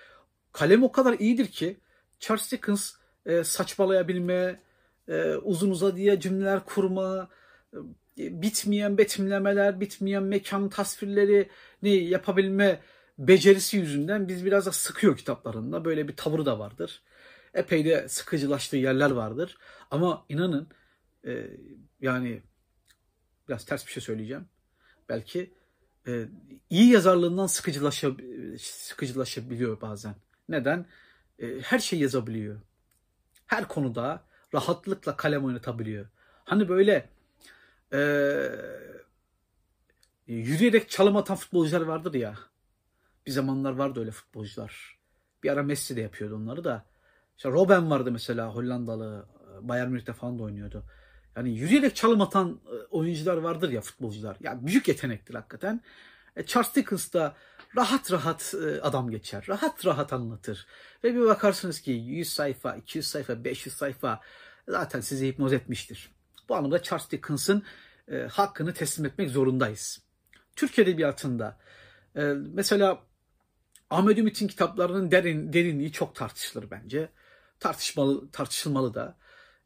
kalem 0.51 0.84
o 0.84 0.92
kadar 0.92 1.13
iyidir 1.20 1.48
ki 1.48 1.77
Charles 2.20 2.51
Dickens 2.51 2.94
e, 3.25 3.44
saçmalayabilme, 3.44 4.62
e, 5.08 5.36
uzun 5.36 5.72
uzadıya 5.72 6.20
cümleler 6.20 6.65
kurma, 6.65 7.30
e, 7.74 8.42
bitmeyen 8.42 8.98
betimlemeler, 8.98 9.80
bitmeyen 9.80 10.24
mekan 10.24 10.70
tasvirlerini 10.70 11.94
yapabilme 12.03 12.80
becerisi 13.18 13.77
yüzünden 13.77 14.27
biz 14.27 14.46
biraz 14.46 14.65
da 14.65 14.72
sıkıyor 14.72 15.18
kitaplarında. 15.18 15.86
Böyle 15.86 16.08
bir 16.08 16.15
tavırı 16.15 16.46
da 16.46 16.60
vardır. 16.60 17.01
Epey 17.53 17.86
de 17.86 18.10
sıkıcılaştığı 18.10 18.77
yerler 18.77 19.12
vardır. 19.12 19.58
Ama 19.92 20.25
inanın 20.30 20.68
e, 21.25 21.48
yani 22.01 22.42
biraz 23.50 23.65
ters 23.65 23.88
bir 23.88 23.92
şey 23.92 24.03
söyleyeceğim. 24.03 24.46
Belki 25.10 25.53
e, 26.07 26.25
iyi 26.69 26.91
yazarlığından 26.91 27.48
sıkıcılaşa, 27.48 28.12
sıkıcılaşabiliyor 28.60 29.81
bazen. 29.81 30.15
Neden? 30.50 30.86
E, 31.39 31.60
her 31.62 31.79
şey 31.79 32.00
yazabiliyor. 32.00 32.60
Her 33.48 33.67
konuda 33.67 34.24
rahatlıkla 34.53 35.17
kalem 35.17 35.45
oynatabiliyor. 35.45 36.05
Hani 36.43 36.69
böyle 36.69 37.10
e, 37.93 38.00
yürüyerek 40.27 40.89
çalım 40.89 41.17
atan 41.17 41.38
futbolcular 41.38 41.81
vardır 41.81 42.13
ya. 42.13 42.36
Bir 43.27 43.31
zamanlar 43.31 43.72
vardı 43.72 44.00
öyle 44.00 44.12
futbolcular. 44.12 44.98
Bir 45.43 45.50
ara 45.50 45.63
Messi 45.63 45.95
de 45.95 46.01
yapıyordu 46.01 46.36
onları 46.36 46.63
da. 46.63 46.86
İşte 47.38 47.50
Robben 47.50 47.89
vardı 47.89 48.12
mesela 48.12 48.55
Hollandalı. 48.55 49.25
Bayern 49.62 49.89
Münih'te 49.89 50.13
falan 50.13 50.39
da 50.39 50.43
oynuyordu. 50.43 50.83
Yani 51.36 51.58
yürüyerek 51.58 51.96
çalım 51.96 52.22
atan 52.22 52.60
oyuncular 52.92 53.38
vardır 53.38 53.70
ya 53.70 53.82
futbolcular. 53.82 54.38
Ya 54.40 54.68
büyük 54.68 54.88
yetenektir 54.88 55.34
hakikaten. 55.36 55.82
E, 56.36 56.46
Charles 56.46 56.75
Dickens 56.75 57.13
da 57.13 57.36
rahat 57.75 58.12
rahat 58.12 58.56
e, 58.66 58.82
adam 58.82 59.10
geçer. 59.10 59.46
Rahat 59.50 59.86
rahat 59.86 60.13
anlatır. 60.13 60.68
Ve 61.04 61.16
bir 61.16 61.22
bakarsınız 61.22 61.82
ki 61.82 61.92
100 61.92 62.34
sayfa, 62.34 62.75
200 62.75 63.08
sayfa, 63.08 63.44
500 63.44 63.75
sayfa 63.75 64.22
zaten 64.68 65.00
sizi 65.00 65.28
hipnoz 65.28 65.54
etmiştir. 65.54 66.12
Bu 66.50 66.56
anlamda 66.56 66.84
Charles 66.84 67.12
Dickens'ın 67.12 67.63
e, 68.12 68.18
hakkını 68.18 68.74
teslim 68.74 69.06
etmek 69.06 69.30
zorundayız. 69.30 70.02
Türk 70.56 70.80
Edebiyatı'nda 70.80 71.58
e, 72.16 72.22
mesela 72.54 73.04
Ahmet 73.90 74.18
Ümit'in 74.18 74.48
kitaplarının 74.48 75.12
derin, 75.12 75.54
derinliği 75.54 75.92
çok 75.92 76.16
tartışılır 76.16 76.72
bence. 76.72 77.10
Tartışmalı, 77.60 78.32
tartışılmalı 78.32 78.94
da. 78.94 79.18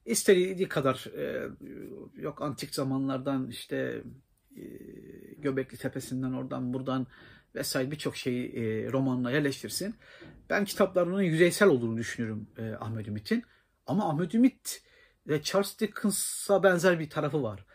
İstediği 0.07 0.67
kadar 0.67 1.05
e, 1.17 1.49
yok 2.15 2.41
antik 2.41 2.75
zamanlardan 2.75 3.47
işte 3.47 4.03
e, 4.57 4.61
Göbekli 5.37 5.77
Tepesi'nden 5.77 6.33
oradan 6.33 6.73
buradan 6.73 7.07
vesaire 7.55 7.91
birçok 7.91 8.17
şeyi 8.17 8.55
e, 8.55 8.91
romanına 8.91 9.31
yerleştirsin. 9.31 9.95
Ben 10.49 10.65
kitaplarının 10.65 11.21
yüzeysel 11.21 11.67
olduğunu 11.67 11.97
düşünüyorum 11.97 12.47
e, 12.57 12.71
Ahmet 12.71 13.07
Ümit'in. 13.07 13.43
Ama 13.85 14.09
Ahmet 14.09 14.35
Ümit 14.35 14.83
ve 15.27 15.41
Charles 15.41 15.79
Dickens'a 15.79 16.63
benzer 16.63 16.99
bir 16.99 17.09
tarafı 17.09 17.43
var. 17.43 17.65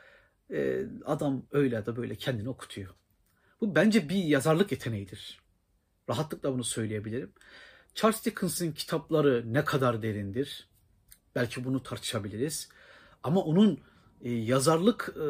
E, 0.51 0.87
adam 1.05 1.47
öyle 1.51 1.87
da 1.87 1.97
böyle 1.97 2.15
kendini 2.15 2.49
okutuyor. 2.49 2.95
Bu 3.61 3.75
bence 3.75 4.09
bir 4.09 4.25
yazarlık 4.25 4.73
yeteneğidir. 4.73 5.41
Rahatlıkla 6.09 6.53
bunu 6.53 6.65
söyleyebilirim. 6.65 7.33
Charles 7.95 8.25
Dickens'in 8.25 8.73
kitapları 8.73 9.53
ne 9.53 9.65
kadar 9.65 10.03
derindir? 10.03 10.72
Belki 11.37 11.65
bunu 11.65 11.83
tartışabiliriz. 11.83 12.69
Ama 13.23 13.41
onun 13.41 13.81
e, 14.23 14.33
yazarlık 14.33 15.15
e, 15.17 15.27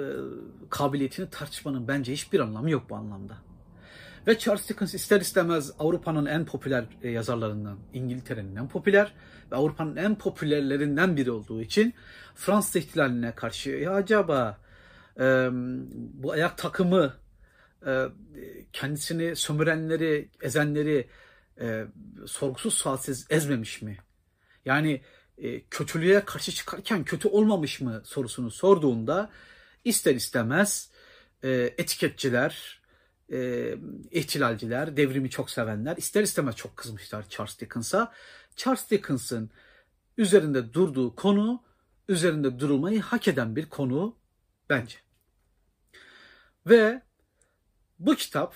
kabiliyetini 0.71 1.31
tartışmanın 1.31 1.89
bence 1.89 2.13
hiçbir 2.13 2.41
anlamı 2.41 2.71
yok 2.71 2.91
bu 2.91 2.97
anlamda. 2.97 3.37
Ve 4.27 4.39
Charles 4.39 4.69
Dickens 4.69 4.95
ister 4.95 5.21
istemez 5.21 5.73
Avrupa'nın 5.79 6.27
en 6.27 6.47
popüler 6.47 6.85
e, 7.03 7.11
yazarlarından, 7.11 7.79
İngiltere'nin 7.93 8.57
en 8.57 8.69
popüler 8.69 9.15
ve 9.53 9.57
Avrupa'nın 9.57 9.97
en 9.97 10.19
popülerlerinden 10.19 11.17
biri 11.17 11.31
olduğu 11.31 11.63
için 11.63 11.95
Fransız 12.35 12.77
ihtilaline 12.77 13.35
karşı 13.35 13.71
ya 13.71 13.95
acaba 13.95 14.59
e, 15.21 15.49
bu 15.95 16.33
ayak 16.33 16.59
takımı 16.59 17.15
e, 17.87 18.07
kendisini 18.73 19.37
sömürenleri, 19.37 20.29
ezenleri 20.43 21.09
e, 21.61 21.85
sorgusuz 22.27 22.75
sualsiz 22.75 23.27
ezmemiş 23.31 23.83
mi? 23.83 23.99
Yani 24.65 25.01
e, 25.43 25.63
kötülüğe 25.71 26.25
karşı 26.25 26.53
çıkarken 26.53 27.05
kötü 27.05 27.29
olmamış 27.29 27.81
mı 27.81 28.03
sorusunu 28.05 28.51
sorduğunda 28.51 29.31
ister 29.85 30.15
istemez 30.15 30.91
e, 31.43 31.51
etiketçiler, 31.79 32.83
e, 33.33 33.75
ihtilalciler, 34.11 34.97
devrimi 34.97 35.31
çok 35.31 35.51
sevenler 35.51 35.97
ister 35.97 36.23
istemez 36.23 36.57
çok 36.57 36.77
kızmışlar 36.77 37.29
Charles 37.29 37.61
Dickens'a. 37.61 38.13
Charles 38.57 38.91
Dickens'ın 38.91 39.51
üzerinde 40.17 40.75
durduğu 40.75 41.15
konu, 41.15 41.63
üzerinde 42.09 42.59
durulmayı 42.59 43.01
hak 43.01 43.29
eden 43.29 43.57
bir 43.57 43.69
konu 43.69 44.17
bence. 44.71 44.97
Ve 46.67 47.03
bu 47.99 48.15
kitap 48.17 48.55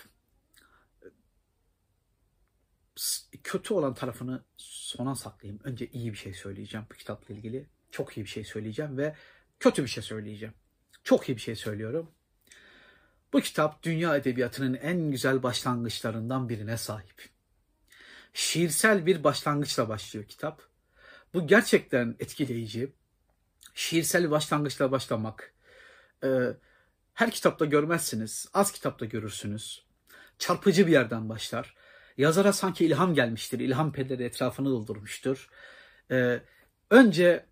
kötü 3.46 3.74
olan 3.74 3.94
tarafını 3.94 4.42
sona 4.56 5.14
saklayayım. 5.14 5.60
Önce 5.64 5.86
iyi 5.86 6.12
bir 6.12 6.18
şey 6.18 6.34
söyleyeceğim 6.34 6.86
bu 6.92 6.94
kitapla 6.94 7.34
ilgili. 7.34 7.66
Çok 7.90 8.16
iyi 8.16 8.24
bir 8.24 8.30
şey 8.30 8.44
söyleyeceğim 8.44 8.98
ve 8.98 9.16
kötü 9.60 9.82
bir 9.82 9.88
şey 9.88 10.02
söyleyeceğim. 10.02 10.54
Çok 11.04 11.28
iyi 11.28 11.36
bir 11.36 11.40
şey 11.40 11.56
söylüyorum. 11.56 12.10
Bu 13.32 13.40
kitap 13.40 13.82
dünya 13.82 14.16
edebiyatının 14.16 14.74
en 14.74 15.10
güzel 15.10 15.42
başlangıçlarından 15.42 16.48
birine 16.48 16.76
sahip. 16.76 17.28
Şiirsel 18.32 19.06
bir 19.06 19.24
başlangıçla 19.24 19.88
başlıyor 19.88 20.26
kitap. 20.26 20.62
Bu 21.34 21.46
gerçekten 21.46 22.16
etkileyici. 22.20 22.92
Şiirsel 23.74 24.30
başlangıçla 24.30 24.90
başlamak. 24.90 25.54
Ee, 26.24 26.28
her 27.14 27.30
kitapta 27.30 27.64
görmezsiniz. 27.64 28.48
Az 28.54 28.72
kitapta 28.72 29.04
görürsünüz. 29.04 29.86
Çarpıcı 30.38 30.86
bir 30.86 30.92
yerden 30.92 31.28
başlar. 31.28 31.85
Yazara 32.18 32.52
sanki 32.52 32.86
ilham 32.86 33.14
gelmiştir. 33.14 33.60
İlham 33.60 33.92
pedleri 33.92 34.24
etrafını 34.24 34.70
doldurmuştur. 34.70 35.50
Ee, 36.10 36.42
önce 36.90 37.46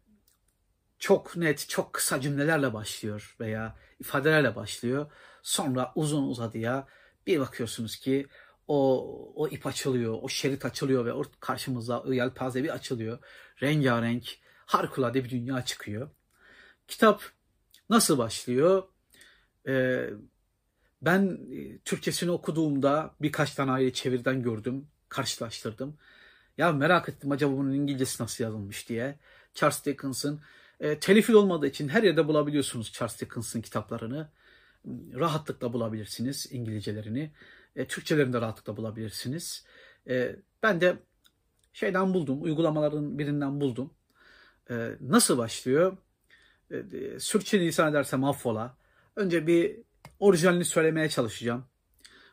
çok 0.99 1.37
net, 1.37 1.69
çok 1.69 1.93
kısa 1.93 2.21
cümlelerle 2.21 2.73
başlıyor 2.73 3.37
veya 3.41 3.77
ifadelerle 4.01 4.57
başlıyor. 4.57 5.13
Sonra 5.43 5.93
uzun 5.95 6.29
uzadıya 6.29 6.89
bir 7.27 7.41
bakıyorsunuz 7.41 7.97
ki 7.97 8.27
o, 8.69 9.05
o 9.35 9.49
ip 9.49 9.67
açılıyor, 9.67 10.19
o 10.23 10.29
şerit 10.29 10.65
açılıyor 10.65 11.07
ve 11.07 11.13
o 11.13 11.23
karşımıza 11.41 12.05
yelpaze 12.09 12.65
bir 12.65 12.69
açılıyor. 12.69 13.19
Rengarenk, 13.63 14.39
harikulade 14.67 15.25
bir 15.25 15.31
dünya 15.31 15.65
çıkıyor. 15.65 16.11
Kitap 16.89 17.23
nasıl 17.91 18.19
başlıyor? 18.19 18.83
Ee, 19.69 20.11
ben 21.05 21.39
e, 21.53 21.79
Türkçesini 21.79 22.31
okuduğumda 22.31 23.15
birkaç 23.23 23.55
tane 23.55 23.71
ayrı 23.71 23.93
çevirden 23.93 24.43
gördüm, 24.43 24.87
karşılaştırdım. 25.09 25.97
Ya 26.59 26.73
merak 26.73 27.09
ettim 27.09 27.33
acaba 27.33 27.53
bunun 27.53 27.73
İngilizcesi 27.73 28.23
nasıl 28.23 28.45
yazılmış 28.45 28.89
diye. 28.89 29.19
Charles 29.55 29.85
Dickens'ın 29.85 30.41
e, 30.81 30.99
telifil 30.99 31.35
olmadığı 31.35 31.67
için 31.67 31.89
her 31.89 32.03
yerde 32.03 32.29
bulabiliyorsunuz 32.29 32.93
Charles 32.93 33.21
Dickens'ın 33.21 33.61
kitaplarını. 33.61 34.29
Rahatlıkla 35.15 35.73
bulabilirsiniz 35.73 36.47
İngilizcelerini. 36.51 37.33
E, 37.77 37.87
Türkçelerini 37.87 38.33
de 38.33 38.41
rahatlıkla 38.41 38.77
bulabilirsiniz. 38.77 39.67
E, 40.09 40.37
ben 40.63 40.81
de 40.81 40.97
şeyden 41.73 42.15
buldum, 42.15 42.43
uygulamaların 42.43 43.19
birinden 43.19 43.61
buldum. 43.61 43.95
E, 44.71 44.91
nasıl 45.01 45.39
başlıyor? 45.39 45.97
E, 46.71 46.77
e, 46.77 47.21
Sürçü 47.21 47.61
lisan 47.61 47.91
edersem 47.91 48.25
affola. 48.25 48.77
Önce 49.17 49.47
bir 49.47 49.77
orijinalini 50.25 50.65
söylemeye 50.65 51.09
çalışacağım. 51.09 51.67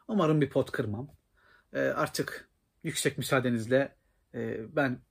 Umarım 0.07 0.41
bir 0.41 0.50
pot 0.50 0.71
kırmam. 0.71 1.10
E, 1.74 1.79
artık 1.79 2.50
yüksek 2.83 3.17
müsaadenizle 3.17 3.95
e, 4.33 4.75
ben 4.75 5.01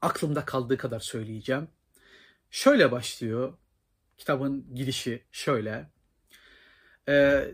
aklımda 0.00 0.44
kaldığı 0.44 0.76
kadar 0.76 1.00
söyleyeceğim. 1.00 1.68
Şöyle 2.50 2.92
başlıyor. 2.92 3.58
Kitabın 4.18 4.74
girişi 4.74 5.24
şöyle. 5.32 5.90
E, 7.08 7.46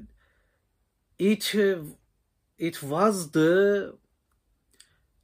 it 1.19 1.55
it 2.59 2.75
was 2.75 3.33
the 3.33 3.93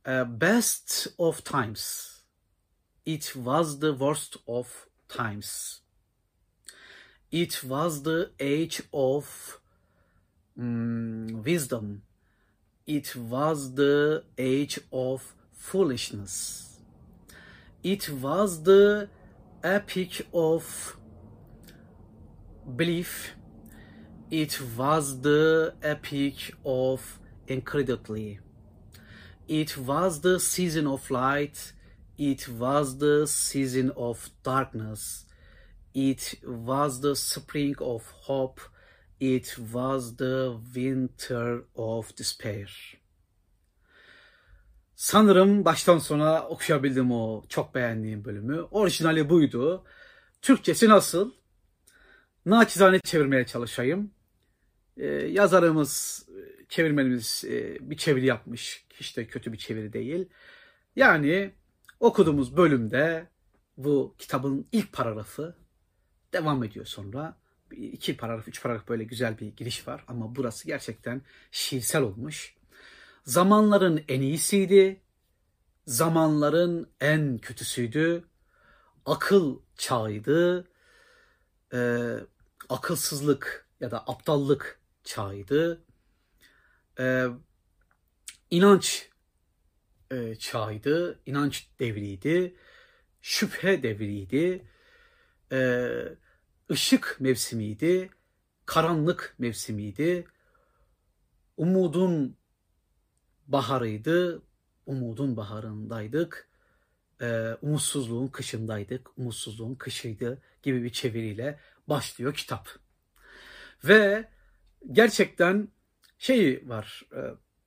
uh, 0.06 0.25
best 0.25 1.06
of 1.18 1.44
times. 1.44 2.23
It 3.04 3.32
was 3.35 3.78
the 3.78 3.92
worst 3.92 4.37
of 4.47 4.88
times. 5.08 5.80
It 7.30 7.62
was 7.62 8.02
the 8.04 8.30
age 8.40 8.82
of 8.90 9.61
um, 10.58 11.42
wisdom. 11.44 12.02
It 12.87 13.14
was 13.14 13.75
the 13.75 14.25
age 14.38 14.80
of 14.90 15.35
foolishness. 15.52 16.80
It 17.82 18.08
was 18.08 18.62
the 18.62 19.11
epic 19.62 20.26
of 20.32 20.97
belief. 22.76 23.35
It 24.30 24.58
was 24.76 25.20
the 25.20 25.75
epic 25.82 26.54
of 26.64 27.20
incredulity. 27.47 28.38
It 29.47 29.76
was 29.76 30.23
the 30.23 30.40
season 30.40 30.87
of 30.87 31.11
light. 31.11 31.73
It 32.16 32.49
was 32.49 32.97
the 32.97 33.26
season 33.26 33.90
of 33.97 34.30
darkness. 34.42 35.26
It 35.95 36.21
was 36.40 37.00
the 37.02 37.14
spring 37.14 37.83
of 37.83 38.12
hope. 38.12 38.62
It 39.21 39.45
was 39.45 40.16
the 40.16 40.49
winter 40.75 41.59
of 41.75 42.18
despair. 42.18 42.99
Sanırım 44.95 45.64
baştan 45.64 45.99
sona 45.99 46.49
okuyabildim 46.49 47.12
o 47.12 47.45
çok 47.49 47.75
beğendiğim 47.75 48.25
bölümü. 48.25 48.61
Orijinali 48.61 49.30
buydu. 49.30 49.85
Türkçesi 50.42 50.88
nasıl? 50.88 51.33
Naçizane 52.47 53.00
çevirmeye 53.00 53.47
çalışayım. 53.47 54.11
Ee, 54.97 55.07
yazarımız, 55.07 56.26
çevirmenimiz 56.68 57.45
e, 57.49 57.78
bir 57.90 57.97
çeviri 57.97 58.26
yapmış. 58.26 58.87
Hiç 58.95 59.16
de 59.16 59.26
kötü 59.26 59.52
bir 59.52 59.59
çeviri 59.59 59.92
değil. 59.92 60.28
Yani 60.97 61.54
okuduğumuz 62.00 62.57
bölümde 62.57 63.26
bu 63.76 64.14
kitabın 64.18 64.66
ilk 64.73 64.92
paragrafı 64.92 65.57
devam 66.32 66.64
ediyor 66.64 66.87
sonra. 66.87 67.37
iki 67.70 68.16
paragraf, 68.16 68.49
üç 68.49 68.62
paragraf 68.62 68.88
böyle 68.88 69.04
güzel 69.04 69.38
bir 69.38 69.47
giriş 69.47 69.88
var. 69.88 70.04
Ama 70.08 70.37
burası 70.37 70.66
gerçekten 70.66 71.23
şiirsel 71.50 72.02
olmuş. 72.02 72.54
Zamanların 73.25 74.04
en 74.08 74.20
iyisiydi, 74.20 75.00
zamanların 75.87 76.90
en 77.00 77.38
kötüsüydü, 77.38 78.25
akıl 79.06 79.58
çağıydı, 79.76 80.68
e, 81.73 82.11
akılsızlık 82.68 83.66
ya 83.80 83.90
da 83.90 83.99
aptallık 84.06 84.80
çağıydı, 85.04 85.82
e, 87.00 87.26
inanç 88.50 89.08
e, 90.11 90.35
çağıydı, 90.35 91.18
inanç 91.26 91.68
devriydi, 91.78 92.54
şüphe 93.23 93.82
devriydi, 93.82 94.64
e, 95.52 95.88
ışık 96.71 97.17
mevsimiydi, 97.21 98.11
karanlık 98.67 99.35
mevsimiydi, 99.38 100.25
umudun 101.56 102.37
baharıydı, 103.47 104.43
umudun 104.87 105.37
baharındaydık, 105.37 106.49
e, 107.21 107.56
umutsuzluğun 107.63 108.28
kışındaydık, 108.28 109.19
umutsuzluğun 109.19 109.75
kışıydı 109.75 110.43
gibi 110.63 110.82
bir 110.82 110.91
çeviriyle 110.91 111.61
başlıyor 111.87 112.34
kitap. 112.34 112.69
Ve 113.84 114.28
gerçekten 114.93 115.69
şey 116.19 116.69
var, 116.69 117.02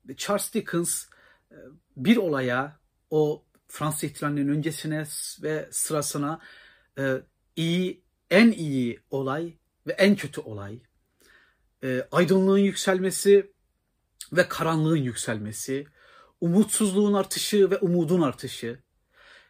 e, 0.10 0.16
Charles 0.16 0.54
Dickens 0.54 1.06
e, 1.52 1.56
bir 1.98 2.18
olaya, 2.18 2.80
o 3.10 3.46
Fransız 3.68 4.04
ihtilalinin 4.04 4.48
öncesine 4.48 5.04
ve 5.44 5.70
sırasına 5.72 6.40
e, 6.98 7.22
iyi, 7.56 8.04
en 8.30 8.52
iyi 8.52 9.00
olay 9.10 9.54
ve 9.88 9.94
en 9.94 10.16
kötü 10.16 10.42
olay, 10.42 10.80
e, 11.84 12.08
aydınlığın 12.12 12.58
yükselmesi 12.58 13.52
ve 14.34 14.48
karanlığın 14.48 14.98
yükselmesi, 14.98 15.88
umutsuzluğun 16.42 17.14
artışı 17.14 17.72
ve 17.72 17.78
umudun 17.78 18.22
artışı, 18.22 18.80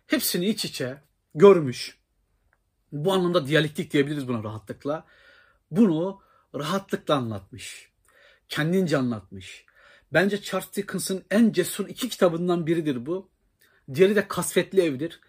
hepsini 0.08 0.46
iç 0.46 0.66
içe 0.66 1.02
görmüş. 1.36 1.98
Bu 2.92 3.14
anlamda 3.14 3.48
diyalektik 3.48 3.94
diyebiliriz 3.94 4.28
buna 4.28 4.44
rahatlıkla. 4.44 5.06
Bunu 5.72 6.22
rahatlıkla 6.56 7.16
anlatmış. 7.16 7.92
Kendince 8.50 8.98
anlatmış. 8.98 9.66
Bence 10.14 10.42
Charles 10.42 10.74
Dickens'ın 10.74 11.26
en 11.32 11.52
cesur 11.52 11.90
iki 11.90 12.10
kitabından 12.10 12.68
biridir 12.68 13.06
bu. 13.06 13.30
Diğeri 13.94 14.16
de 14.16 14.28
Kasvetli 14.28 14.82
Ev'dir. 14.82 15.22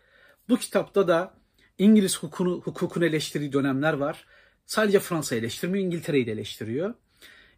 Bu 0.49 0.57
kitapta 0.57 1.09
da 1.09 1.42
İngiliz 1.79 2.19
hukukunu, 2.19 2.61
hukukunu 2.61 3.05
eleştirdiği 3.05 3.53
dönemler 3.53 3.93
var. 3.93 4.25
Sadece 4.67 5.01
Fransa 5.01 5.37
eleştirmiyor, 5.37 5.85
İngiltere'yi 5.85 6.27
de 6.27 6.33
eleştiriyor. 6.33 6.95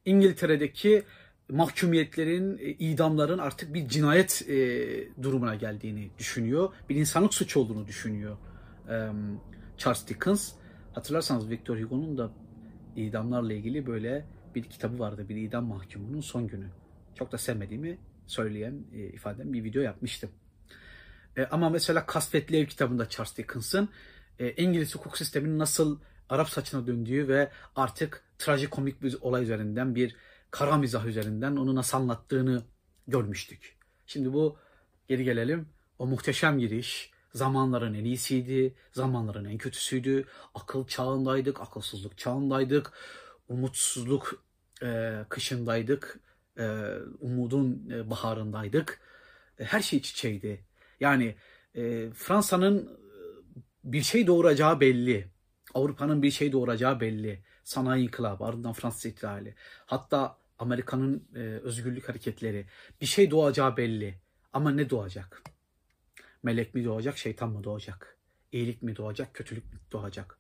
İngiltere'deki 0.05 1.03
mahkumiyetlerin, 1.50 2.59
e, 2.59 2.64
idamların 2.64 3.38
artık 3.38 3.74
bir 3.74 3.88
cinayet 3.88 4.42
e, 4.48 4.57
durumuna 5.22 5.55
geldiğini 5.55 6.11
düşünüyor. 6.18 6.72
Bir 6.88 6.96
insanlık 6.96 7.35
suçu 7.35 7.61
olduğunu 7.61 7.87
düşünüyor 7.87 8.37
e, 8.88 9.09
Charles 9.77 10.09
Dickens. 10.09 10.53
Hatırlarsanız 10.92 11.50
Victor 11.50 11.81
Hugo'nun 11.81 12.18
da 12.18 12.31
idamlarla 12.96 13.53
ilgili 13.53 13.87
böyle 13.87 14.24
bir 14.55 14.62
kitabı 14.62 14.98
vardı. 14.98 15.29
Bir 15.29 15.37
idam 15.37 15.64
mahkumunun 15.64 16.20
son 16.20 16.46
günü. 16.46 16.66
Çok 17.14 17.33
da 17.33 17.38
sevmediğimi 17.38 17.98
söyleyen, 18.27 18.85
e, 18.94 18.98
ifadem 18.98 19.53
bir 19.53 19.64
video 19.64 19.83
yapmıştım. 19.83 20.31
E, 21.37 21.44
ama 21.44 21.70
mesela 21.70 22.07
Kasvetli 22.07 22.57
Ev 22.57 22.66
kitabında 22.66 23.09
Charles 23.09 23.37
Dickens'ın 23.37 23.88
e, 24.38 24.53
İngiliz 24.53 24.94
hukuk 24.94 25.18
sisteminin 25.18 25.59
nasıl 25.59 26.01
Arap 26.29 26.49
saçına 26.49 26.87
döndüğü 26.87 27.29
ve 27.29 27.51
artık 27.77 28.25
trajikomik 28.38 29.03
bir 29.03 29.16
olay 29.20 29.42
üzerinden 29.42 29.94
bir 29.94 30.16
kara 30.51 30.77
mizah 30.77 31.07
üzerinden 31.07 31.57
onu 31.57 31.75
nasıl 31.75 31.99
anlattığını 31.99 32.62
görmüştük. 33.09 33.77
Şimdi 34.07 34.33
bu 34.33 34.59
geri 35.09 35.25
gelelim. 35.25 35.68
O 35.99 36.07
muhteşem 36.07 36.59
giriş 36.59 37.11
zamanların 37.35 37.94
en 37.94 38.05
iyisiydi, 38.05 38.75
zamanların 38.92 39.44
en 39.44 39.59
kötüsüydü. 39.59 40.25
Akıl 40.55 40.87
çağındaydık, 40.87 41.61
akılsızlık 41.61 42.18
çağındaydık. 42.18 42.92
Umutsuzluk 43.49 44.44
e, 44.83 45.20
kışındaydık, 45.29 46.20
e, 46.59 46.64
umudun 47.20 47.90
e, 47.90 48.11
baharındaydık. 48.11 49.01
E, 49.59 49.64
her 49.64 49.83
şey 49.83 49.99
iç 49.99 50.11
içeydi. 50.11 50.64
Yani 51.00 51.35
e, 51.74 52.11
Fransa'nın 52.11 52.98
bir 53.85 54.02
şey 54.02 54.26
doğuracağı 54.26 54.80
belli. 54.80 55.28
Avrupa'nın 55.74 56.22
bir 56.22 56.30
şey 56.30 56.52
doğuracağı 56.52 57.00
belli. 57.00 57.44
Sanayi 57.64 58.04
inkılabı, 58.04 58.44
ardından 58.44 58.72
Fransız 58.72 59.07
ihtilali. 59.07 59.54
Hatta 59.87 60.38
Amerika'nın 60.59 61.28
e, 61.35 61.38
özgürlük 61.38 62.09
hareketleri. 62.09 62.66
Bir 63.00 63.07
şey 63.07 63.30
doğacağı 63.30 63.76
belli. 63.76 64.18
Ama 64.52 64.70
ne 64.70 64.90
doğacak? 64.90 65.42
Melek 66.42 66.74
mi 66.74 66.85
doğacak, 66.85 67.18
şeytan 67.18 67.50
mı 67.50 67.64
doğacak? 67.64 68.18
İyilik 68.52 68.83
mi 68.83 68.96
doğacak, 68.96 69.35
kötülük 69.35 69.72
mü 69.72 69.80
doğacak? 69.92 70.38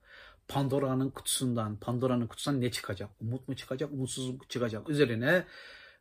Pandora'nın 0.48 1.10
kutusundan, 1.10 1.76
Pandora'nın 1.76 2.26
kutusundan 2.26 2.60
ne 2.60 2.70
çıkacak? 2.70 3.10
Umut 3.20 3.48
mu 3.48 3.56
çıkacak, 3.56 3.92
umutsuzluk 3.92 4.50
çıkacak? 4.50 4.88
Üzerine 4.88 5.44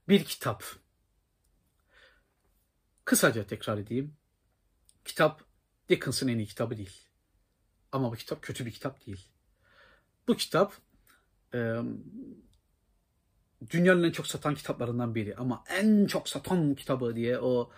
bir 0.10 0.24
kitap. 0.24 0.64
Kısaca 3.06 3.48
tekrar 3.48 3.78
edeyim. 3.78 4.16
Kitap 5.06 5.42
Dickens'ın 5.90 6.28
en 6.28 6.38
iyi 6.38 6.48
kitabı 6.48 6.78
değil. 6.78 7.08
Ama 7.92 8.12
bu 8.12 8.16
kitap 8.16 8.42
kötü 8.42 8.66
bir 8.66 8.72
kitap 8.72 9.06
değil. 9.06 9.28
Bu 10.28 10.36
kitap 10.36 10.74
e, 11.54 11.76
dünyanın 13.70 14.04
en 14.04 14.12
çok 14.12 14.28
satan 14.28 14.56
kitaplarından 14.56 15.16
biri. 15.16 15.36
Ama 15.36 15.64
en 15.80 16.06
çok 16.06 16.30
satan 16.30 16.76
kitabı 16.76 17.16
diye 17.16 17.40
o 17.40 17.72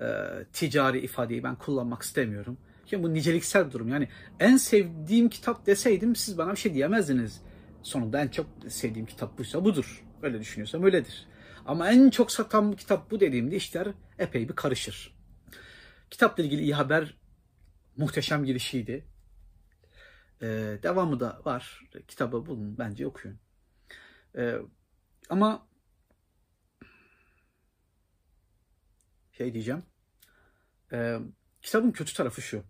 e, 0.00 0.06
ticari 0.52 1.00
ifadeyi 1.00 1.44
ben 1.44 1.56
kullanmak 1.56 2.02
istemiyorum. 2.02 2.58
Ki 2.86 3.02
bu 3.02 3.14
niceliksel 3.14 3.70
durum. 3.70 3.88
Yani 3.88 4.08
en 4.40 4.56
sevdiğim 4.56 5.28
kitap 5.28 5.66
deseydim 5.66 6.16
siz 6.16 6.38
bana 6.38 6.52
bir 6.52 6.56
şey 6.56 6.74
diyemezdiniz. 6.74 7.40
Sonunda 7.82 8.20
en 8.20 8.28
çok 8.28 8.46
sevdiğim 8.68 9.06
kitap 9.06 9.38
buysa 9.38 9.64
budur. 9.64 10.04
Öyle 10.22 10.40
düşünüyorsam 10.40 10.84
öyledir. 10.84 11.26
Ama 11.66 11.90
en 11.90 12.10
çok 12.10 12.32
satan 12.32 12.72
kitap 12.72 13.10
bu 13.10 13.20
dediğimde 13.20 13.56
işler 13.56 13.88
epey 14.18 14.48
bir 14.48 14.56
karışır. 14.56 15.19
Kitapla 16.10 16.42
ilgili 16.42 16.62
iyi 16.62 16.74
haber 16.74 17.14
muhteşem 17.96 18.44
girişiydi. 18.44 19.04
E, 20.42 20.46
devamı 20.82 21.20
da 21.20 21.40
var. 21.44 21.90
Kitabı 22.08 22.46
bulun 22.46 22.78
bence 22.78 23.06
okuyun. 23.06 23.38
E, 24.36 24.58
ama 25.28 25.68
şey 29.32 29.52
diyeceğim. 29.52 29.82
E, 30.92 31.18
kitabın 31.62 31.90
kötü 31.90 32.14
tarafı 32.14 32.42
şu. 32.42 32.64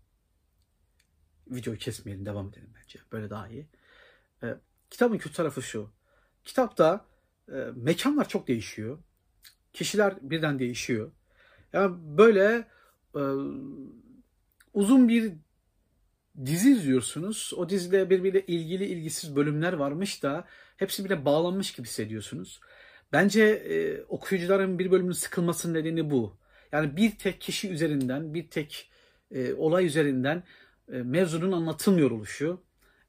Videoyu 1.46 1.78
kesmeyelim 1.78 2.26
devam 2.26 2.48
edelim 2.48 2.74
bence. 2.74 3.00
Böyle 3.12 3.30
daha 3.30 3.48
iyi. 3.48 3.68
E, 4.42 4.54
kitabın 4.90 5.18
kötü 5.18 5.36
tarafı 5.36 5.62
şu. 5.62 5.92
Kitapta 6.44 7.06
e, 7.48 7.54
mekanlar 7.74 8.28
çok 8.28 8.48
değişiyor. 8.48 8.98
Kişiler 9.72 10.30
birden 10.30 10.58
değişiyor. 10.58 11.12
Yani 11.72 12.18
böyle 12.18 12.68
e, 13.16 13.22
uzun 14.74 15.08
bir 15.08 15.32
dizi 16.46 16.72
izliyorsunuz. 16.72 17.52
O 17.56 17.68
dizide 17.68 18.10
birbiriyle 18.10 18.46
ilgili 18.46 18.84
ilgisiz 18.84 19.36
bölümler 19.36 19.72
varmış 19.72 20.22
da 20.22 20.44
hepsi 20.76 21.04
bile 21.04 21.24
bağlanmış 21.24 21.72
gibi 21.72 21.86
hissediyorsunuz. 21.86 22.60
Bence 23.12 23.44
e, 23.44 24.02
okuyucuların 24.02 24.78
bir 24.78 24.90
bölümünün 24.90 25.12
sıkılmasının 25.12 25.74
nedeni 25.74 26.10
bu. 26.10 26.36
Yani 26.72 26.96
bir 26.96 27.10
tek 27.10 27.40
kişi 27.40 27.70
üzerinden, 27.70 28.34
bir 28.34 28.50
tek 28.50 28.90
e, 29.30 29.54
olay 29.54 29.86
üzerinden 29.86 30.42
e, 30.92 30.96
mevzunun 30.96 31.52
anlatılmıyor 31.52 32.10
oluşu. 32.10 32.62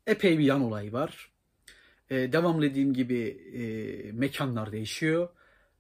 Epey 0.08 0.40
bir 0.40 0.44
yan 0.44 0.62
olay 0.62 0.94
var. 0.94 1.32
E, 2.10 2.34
devam 2.34 2.62
dediğim 2.62 2.94
gibi 2.94 3.20
e, 3.54 4.12
mekanlar 4.12 4.72
değişiyor 4.72 5.30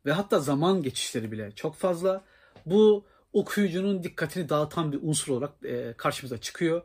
ve 0.05 0.11
hatta 0.11 0.39
zaman 0.39 0.83
geçişleri 0.83 1.31
bile 1.31 1.51
çok 1.51 1.75
fazla. 1.75 2.23
Bu 2.65 3.05
okuyucunun 3.33 4.03
dikkatini 4.03 4.49
dağıtan 4.49 4.91
bir 4.91 4.99
unsur 5.01 5.33
olarak 5.33 5.65
e, 5.65 5.93
karşımıza 5.97 6.37
çıkıyor. 6.37 6.81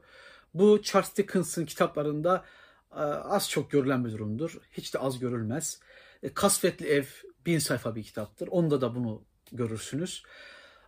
Bu 0.54 0.82
Charles 0.82 1.16
Dickens'ın 1.16 1.66
kitaplarında 1.66 2.44
e, 2.92 3.00
az 3.00 3.50
çok 3.50 3.70
görülen 3.70 4.04
bir 4.04 4.12
durumdur. 4.12 4.58
Hiç 4.72 4.94
de 4.94 4.98
az 4.98 5.18
görülmez. 5.18 5.80
E, 6.22 6.34
Kasvetli 6.34 6.86
Ev 6.86 7.04
bin 7.46 7.58
sayfa 7.58 7.94
bir 7.94 8.02
kitaptır. 8.02 8.48
Onda 8.48 8.80
da 8.80 8.94
bunu 8.94 9.24
görürsünüz. 9.52 10.22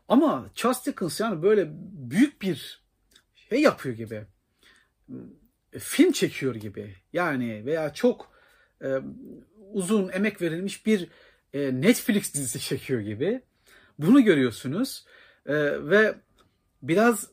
Ama 0.08 0.50
Charles 0.54 0.86
Dickens 0.86 1.20
yani 1.20 1.42
böyle 1.42 1.68
büyük 1.92 2.42
bir 2.42 2.82
şey 3.34 3.60
yapıyor 3.60 3.94
gibi. 3.94 4.26
E, 5.72 5.78
film 5.78 6.12
çekiyor 6.12 6.54
gibi. 6.54 6.96
Yani 7.12 7.66
veya 7.66 7.92
çok 7.94 8.32
e, 8.82 8.88
uzun 9.72 10.08
emek 10.08 10.42
verilmiş 10.42 10.86
bir 10.86 11.08
e, 11.52 11.80
Netflix 11.80 12.34
dizisi 12.34 12.60
çekiyor 12.60 13.00
gibi. 13.00 13.42
Bunu 13.98 14.24
görüyorsunuz. 14.24 15.06
E, 15.48 15.54
ve 15.90 16.14
biraz 16.82 17.30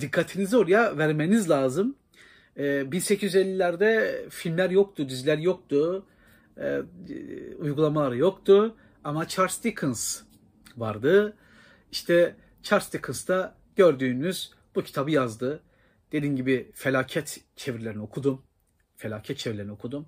dikkatinizi 0.00 0.56
oraya 0.56 0.98
vermeniz 0.98 1.50
lazım. 1.50 1.96
E, 2.56 2.62
1850'lerde 2.62 4.28
filmler 4.30 4.70
yoktu, 4.70 5.08
diziler 5.08 5.38
yoktu, 5.38 6.06
e, 6.56 6.82
uygulamalar 7.58 8.12
yoktu. 8.12 8.76
Ama 9.04 9.28
Charles 9.28 9.64
Dickens 9.64 10.22
vardı. 10.76 11.36
İşte 11.92 12.36
Charles 12.62 12.92
Dickens 12.92 13.28
da 13.28 13.56
gördüğünüz 13.76 14.50
bu 14.74 14.82
kitabı 14.82 15.10
yazdı. 15.10 15.62
Dediğim 16.12 16.36
gibi 16.36 16.70
felaket 16.74 17.40
çevirilerini 17.56 18.02
okudum. 18.02 18.42
Felaket 18.96 19.38
çevirilerini 19.38 19.72
okudum. 19.72 20.06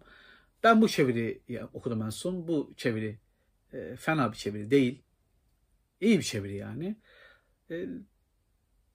Ben 0.63 0.83
bu 0.83 0.89
çeviri 0.89 1.41
okudum 1.73 2.03
en 2.03 2.11
son. 2.11 2.49
Bu 2.49 2.73
çeviri 2.77 3.19
e, 3.73 3.97
fena 3.97 4.33
bir 4.33 4.37
çeviri 4.37 4.71
değil. 4.71 5.03
İyi 6.01 6.19
bir 6.19 6.23
çeviri 6.23 6.57
yani. 6.57 6.97
E, 7.71 7.87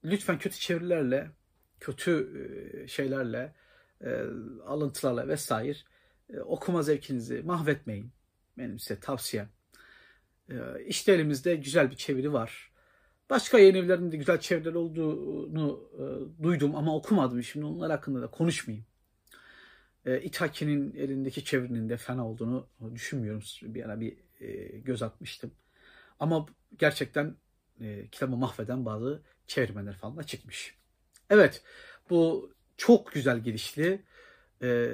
lütfen 0.04 0.40
kötü 0.40 0.60
çevirilerle, 0.60 1.32
kötü 1.80 2.30
e, 2.84 2.88
şeylerle, 2.88 3.56
e, 4.02 4.22
alıntılarla 4.66 5.28
vesaire 5.28 5.78
e, 6.34 6.40
okuma 6.40 6.82
zevkinizi 6.84 7.42
mahvetmeyin. 7.42 8.12
Benim 8.58 8.80
size 8.80 9.00
tavsiyem. 9.00 9.50
E, 10.50 10.56
işte 10.86 11.14
elimizde 11.14 11.56
güzel 11.56 11.92
bir 11.92 11.96
çeviri 11.96 12.34
var. 12.34 12.72
Başka 13.30 13.60
yayın 13.60 13.76
evlerinin 13.76 14.12
de 14.12 14.18
güzel 14.18 14.40
çeviriler 14.40 14.74
olduğunu 14.74 15.90
e, 15.94 16.44
duydum 16.44 16.76
ama 16.76 16.96
okumadım. 16.96 17.44
Şimdi 17.44 17.66
onlar 17.66 17.92
hakkında 17.92 18.22
da 18.22 18.28
konuşmayayım. 18.28 18.86
E, 20.06 20.22
İtaki'nin 20.22 20.96
elindeki 20.96 21.46
çevirinin 21.46 21.90
de 21.90 21.98
fena 21.98 22.28
olduğunu 22.28 22.68
düşünmüyorum. 22.96 23.42
Bir 23.62 23.86
ara 23.86 24.00
bir 24.00 24.18
e, 24.40 24.78
göz 24.80 25.04
atmıştım. 25.04 25.52
Ama 26.20 26.46
gerçekten 26.78 27.36
e, 27.82 28.08
kitabı 28.08 28.36
mahveden 28.36 28.86
bazı 28.86 29.22
çevirmenler 29.48 29.94
falan 29.98 30.18
da 30.18 30.24
çıkmış. 30.24 30.76
Evet 31.30 31.64
bu 32.10 32.52
çok 32.78 33.12
güzel 33.12 33.40
girişli. 33.40 34.04
E, 34.62 34.90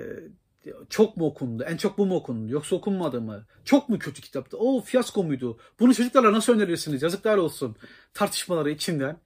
çok 0.89 1.17
mu 1.17 1.25
okundu? 1.25 1.63
En 1.63 1.77
çok 1.77 1.97
bu 1.97 2.05
mu 2.05 2.15
okundu? 2.15 2.51
Yoksa 2.51 2.75
okunmadı 2.75 3.21
mı? 3.21 3.45
Çok 3.65 3.89
mu 3.89 3.99
kötü 3.99 4.21
kitaptı? 4.21 4.57
O 4.57 4.81
fiyasko 4.81 5.23
muydu? 5.23 5.59
Bunu 5.79 5.95
çocuklara 5.95 6.33
nasıl 6.33 6.53
önerirsiniz? 6.53 7.01
Yazıklar 7.01 7.37
olsun. 7.37 7.75
Tartışmaları 8.13 8.71
içinden. 8.71 9.17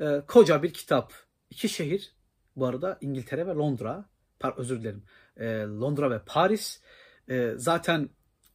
E, 0.00 0.22
koca 0.26 0.62
bir 0.62 0.72
kitap. 0.72 1.12
İki 1.50 1.68
şehir. 1.68 2.14
Bu 2.56 2.66
arada 2.66 2.98
İngiltere 3.00 3.46
ve 3.46 3.50
Londra. 3.50 4.04
Par 4.40 4.54
özür 4.56 4.80
dilerim. 4.80 5.02
E, 5.36 5.46
Londra 5.60 6.10
ve 6.10 6.20
Paris. 6.26 6.80
E, 7.28 7.52
zaten 7.56 8.08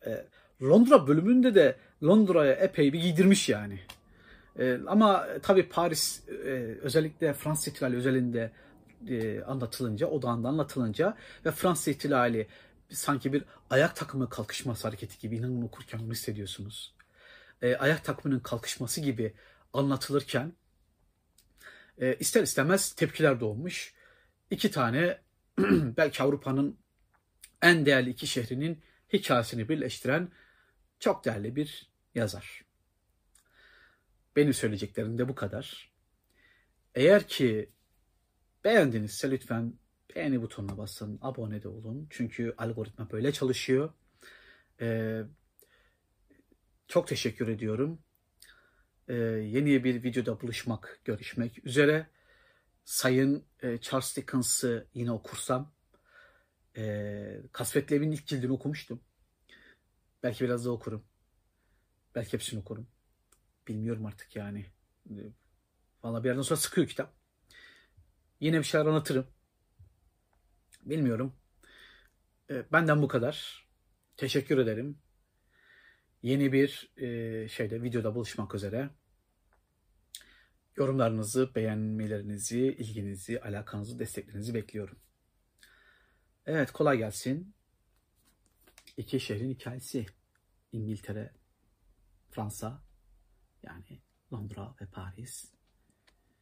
e, 0.06 0.26
Londra 0.62 1.08
bölümünde 1.08 1.56
de 1.56 1.78
Londra'ya 2.04 2.54
epey 2.54 2.94
bir 2.94 3.00
giydirmiş 3.00 3.50
yani. 3.50 3.80
E, 4.60 4.80
ama 4.88 5.28
tabii 5.44 5.70
Paris 5.70 6.24
e, 6.30 6.52
özellikle 6.82 7.34
Fransız 7.34 7.68
ihtilali 7.68 7.96
özelinde 7.96 8.52
e, 9.08 9.42
anlatılınca, 9.42 10.08
odağında 10.08 10.48
anlatılınca 10.48 11.18
ve 11.46 11.52
Fransız 11.52 11.88
ihtilali 11.88 12.48
sanki 12.90 13.34
bir 13.34 13.44
ayak 13.70 13.96
takımı 13.96 14.30
kalkışması 14.30 14.88
hareketi 14.88 15.20
gibi 15.20 15.36
inanın 15.36 15.62
okurken 15.62 16.00
onu 16.00 16.12
hissediyorsunuz. 16.12 16.96
E, 17.62 17.76
ayak 17.76 18.04
takımının 18.04 18.40
kalkışması 18.40 19.02
gibi 19.02 19.34
anlatılırken 19.74 20.54
e, 21.98 22.16
ister 22.16 22.44
istemez 22.44 22.94
tepkiler 22.94 23.40
doğmuş. 23.40 23.94
İki 24.50 24.72
tane 24.72 25.22
belki 25.98 26.24
Avrupa'nın 26.24 26.80
en 27.62 27.86
değerli 27.86 28.10
iki 28.10 28.28
şehrinin 28.28 28.84
hikayesini 29.14 29.70
birleştiren 29.70 30.32
çok 31.00 31.26
değerli 31.26 31.56
bir 31.56 31.90
yazar. 32.16 32.65
Benim 34.36 34.54
söyleyeceklerim 34.54 35.18
de 35.18 35.30
bu 35.30 35.36
kadar. 35.36 35.92
Eğer 36.96 37.28
ki 37.28 37.72
beğendinizse 38.64 39.32
lütfen 39.32 39.74
beğeni 40.16 40.42
butonuna 40.42 40.78
basın, 40.78 41.20
abone 41.22 41.64
de 41.64 41.68
olun. 41.68 42.08
Çünkü 42.10 42.54
algoritma 42.58 43.12
böyle 43.12 43.32
çalışıyor. 43.32 43.94
Ee, 44.82 45.22
çok 46.88 47.08
teşekkür 47.08 47.48
ediyorum. 47.48 48.00
Ee, 49.08 49.14
yeni 49.14 49.84
bir 49.84 50.04
videoda 50.04 50.42
buluşmak, 50.42 51.00
görüşmek 51.06 51.66
üzere. 51.66 52.08
Sayın 52.84 53.46
e, 53.64 53.78
Charles 53.78 54.18
Dickens'ı 54.18 54.88
yine 54.94 55.12
okursam, 55.12 55.74
e, 56.78 57.42
Kasvetli 57.52 57.96
Evin 57.96 58.12
ilk 58.12 58.28
cildini 58.28 58.52
okumuştum. 58.52 59.02
Belki 60.24 60.46
biraz 60.46 60.66
da 60.66 60.72
okurum. 60.72 61.06
Belki 62.16 62.34
hepsini 62.34 62.60
okurum. 62.60 62.88
Bilmiyorum 63.68 64.06
artık 64.06 64.36
yani. 64.36 64.66
Valla 66.04 66.24
bir 66.24 66.30
yerden 66.30 66.42
sonra 66.42 66.60
sıkıyor 66.60 66.88
kitap. 66.88 67.14
Yine 68.40 68.60
bir 68.60 68.64
şeyler 68.64 68.86
anlatırım. 68.86 69.28
Bilmiyorum. 70.82 71.36
E, 72.50 72.72
benden 72.72 73.02
bu 73.02 73.08
kadar. 73.08 73.68
Teşekkür 74.18 74.58
ederim. 74.58 74.98
Yeni 76.22 76.54
bir 76.54 76.94
e, 76.98 77.48
şeyde 77.48 77.84
videoda 77.84 78.16
buluşmak 78.16 78.56
üzere. 78.56 78.90
Yorumlarınızı, 80.76 81.56
beğenmelerinizi, 81.56 82.60
ilginizi, 82.60 83.42
alakanızı, 83.42 84.00
desteklerinizi 84.00 84.54
bekliyorum. 84.54 85.00
Evet 86.46 86.72
kolay 86.72 86.98
gelsin. 86.98 87.54
İki 88.98 89.20
şehrin 89.20 89.50
hikayesi. 89.50 90.06
İngiltere, 90.72 91.34
Fransa 92.32 92.85
yani 93.66 94.02
Londra 94.34 94.76
ve 94.82 94.86
Paris 94.86 95.55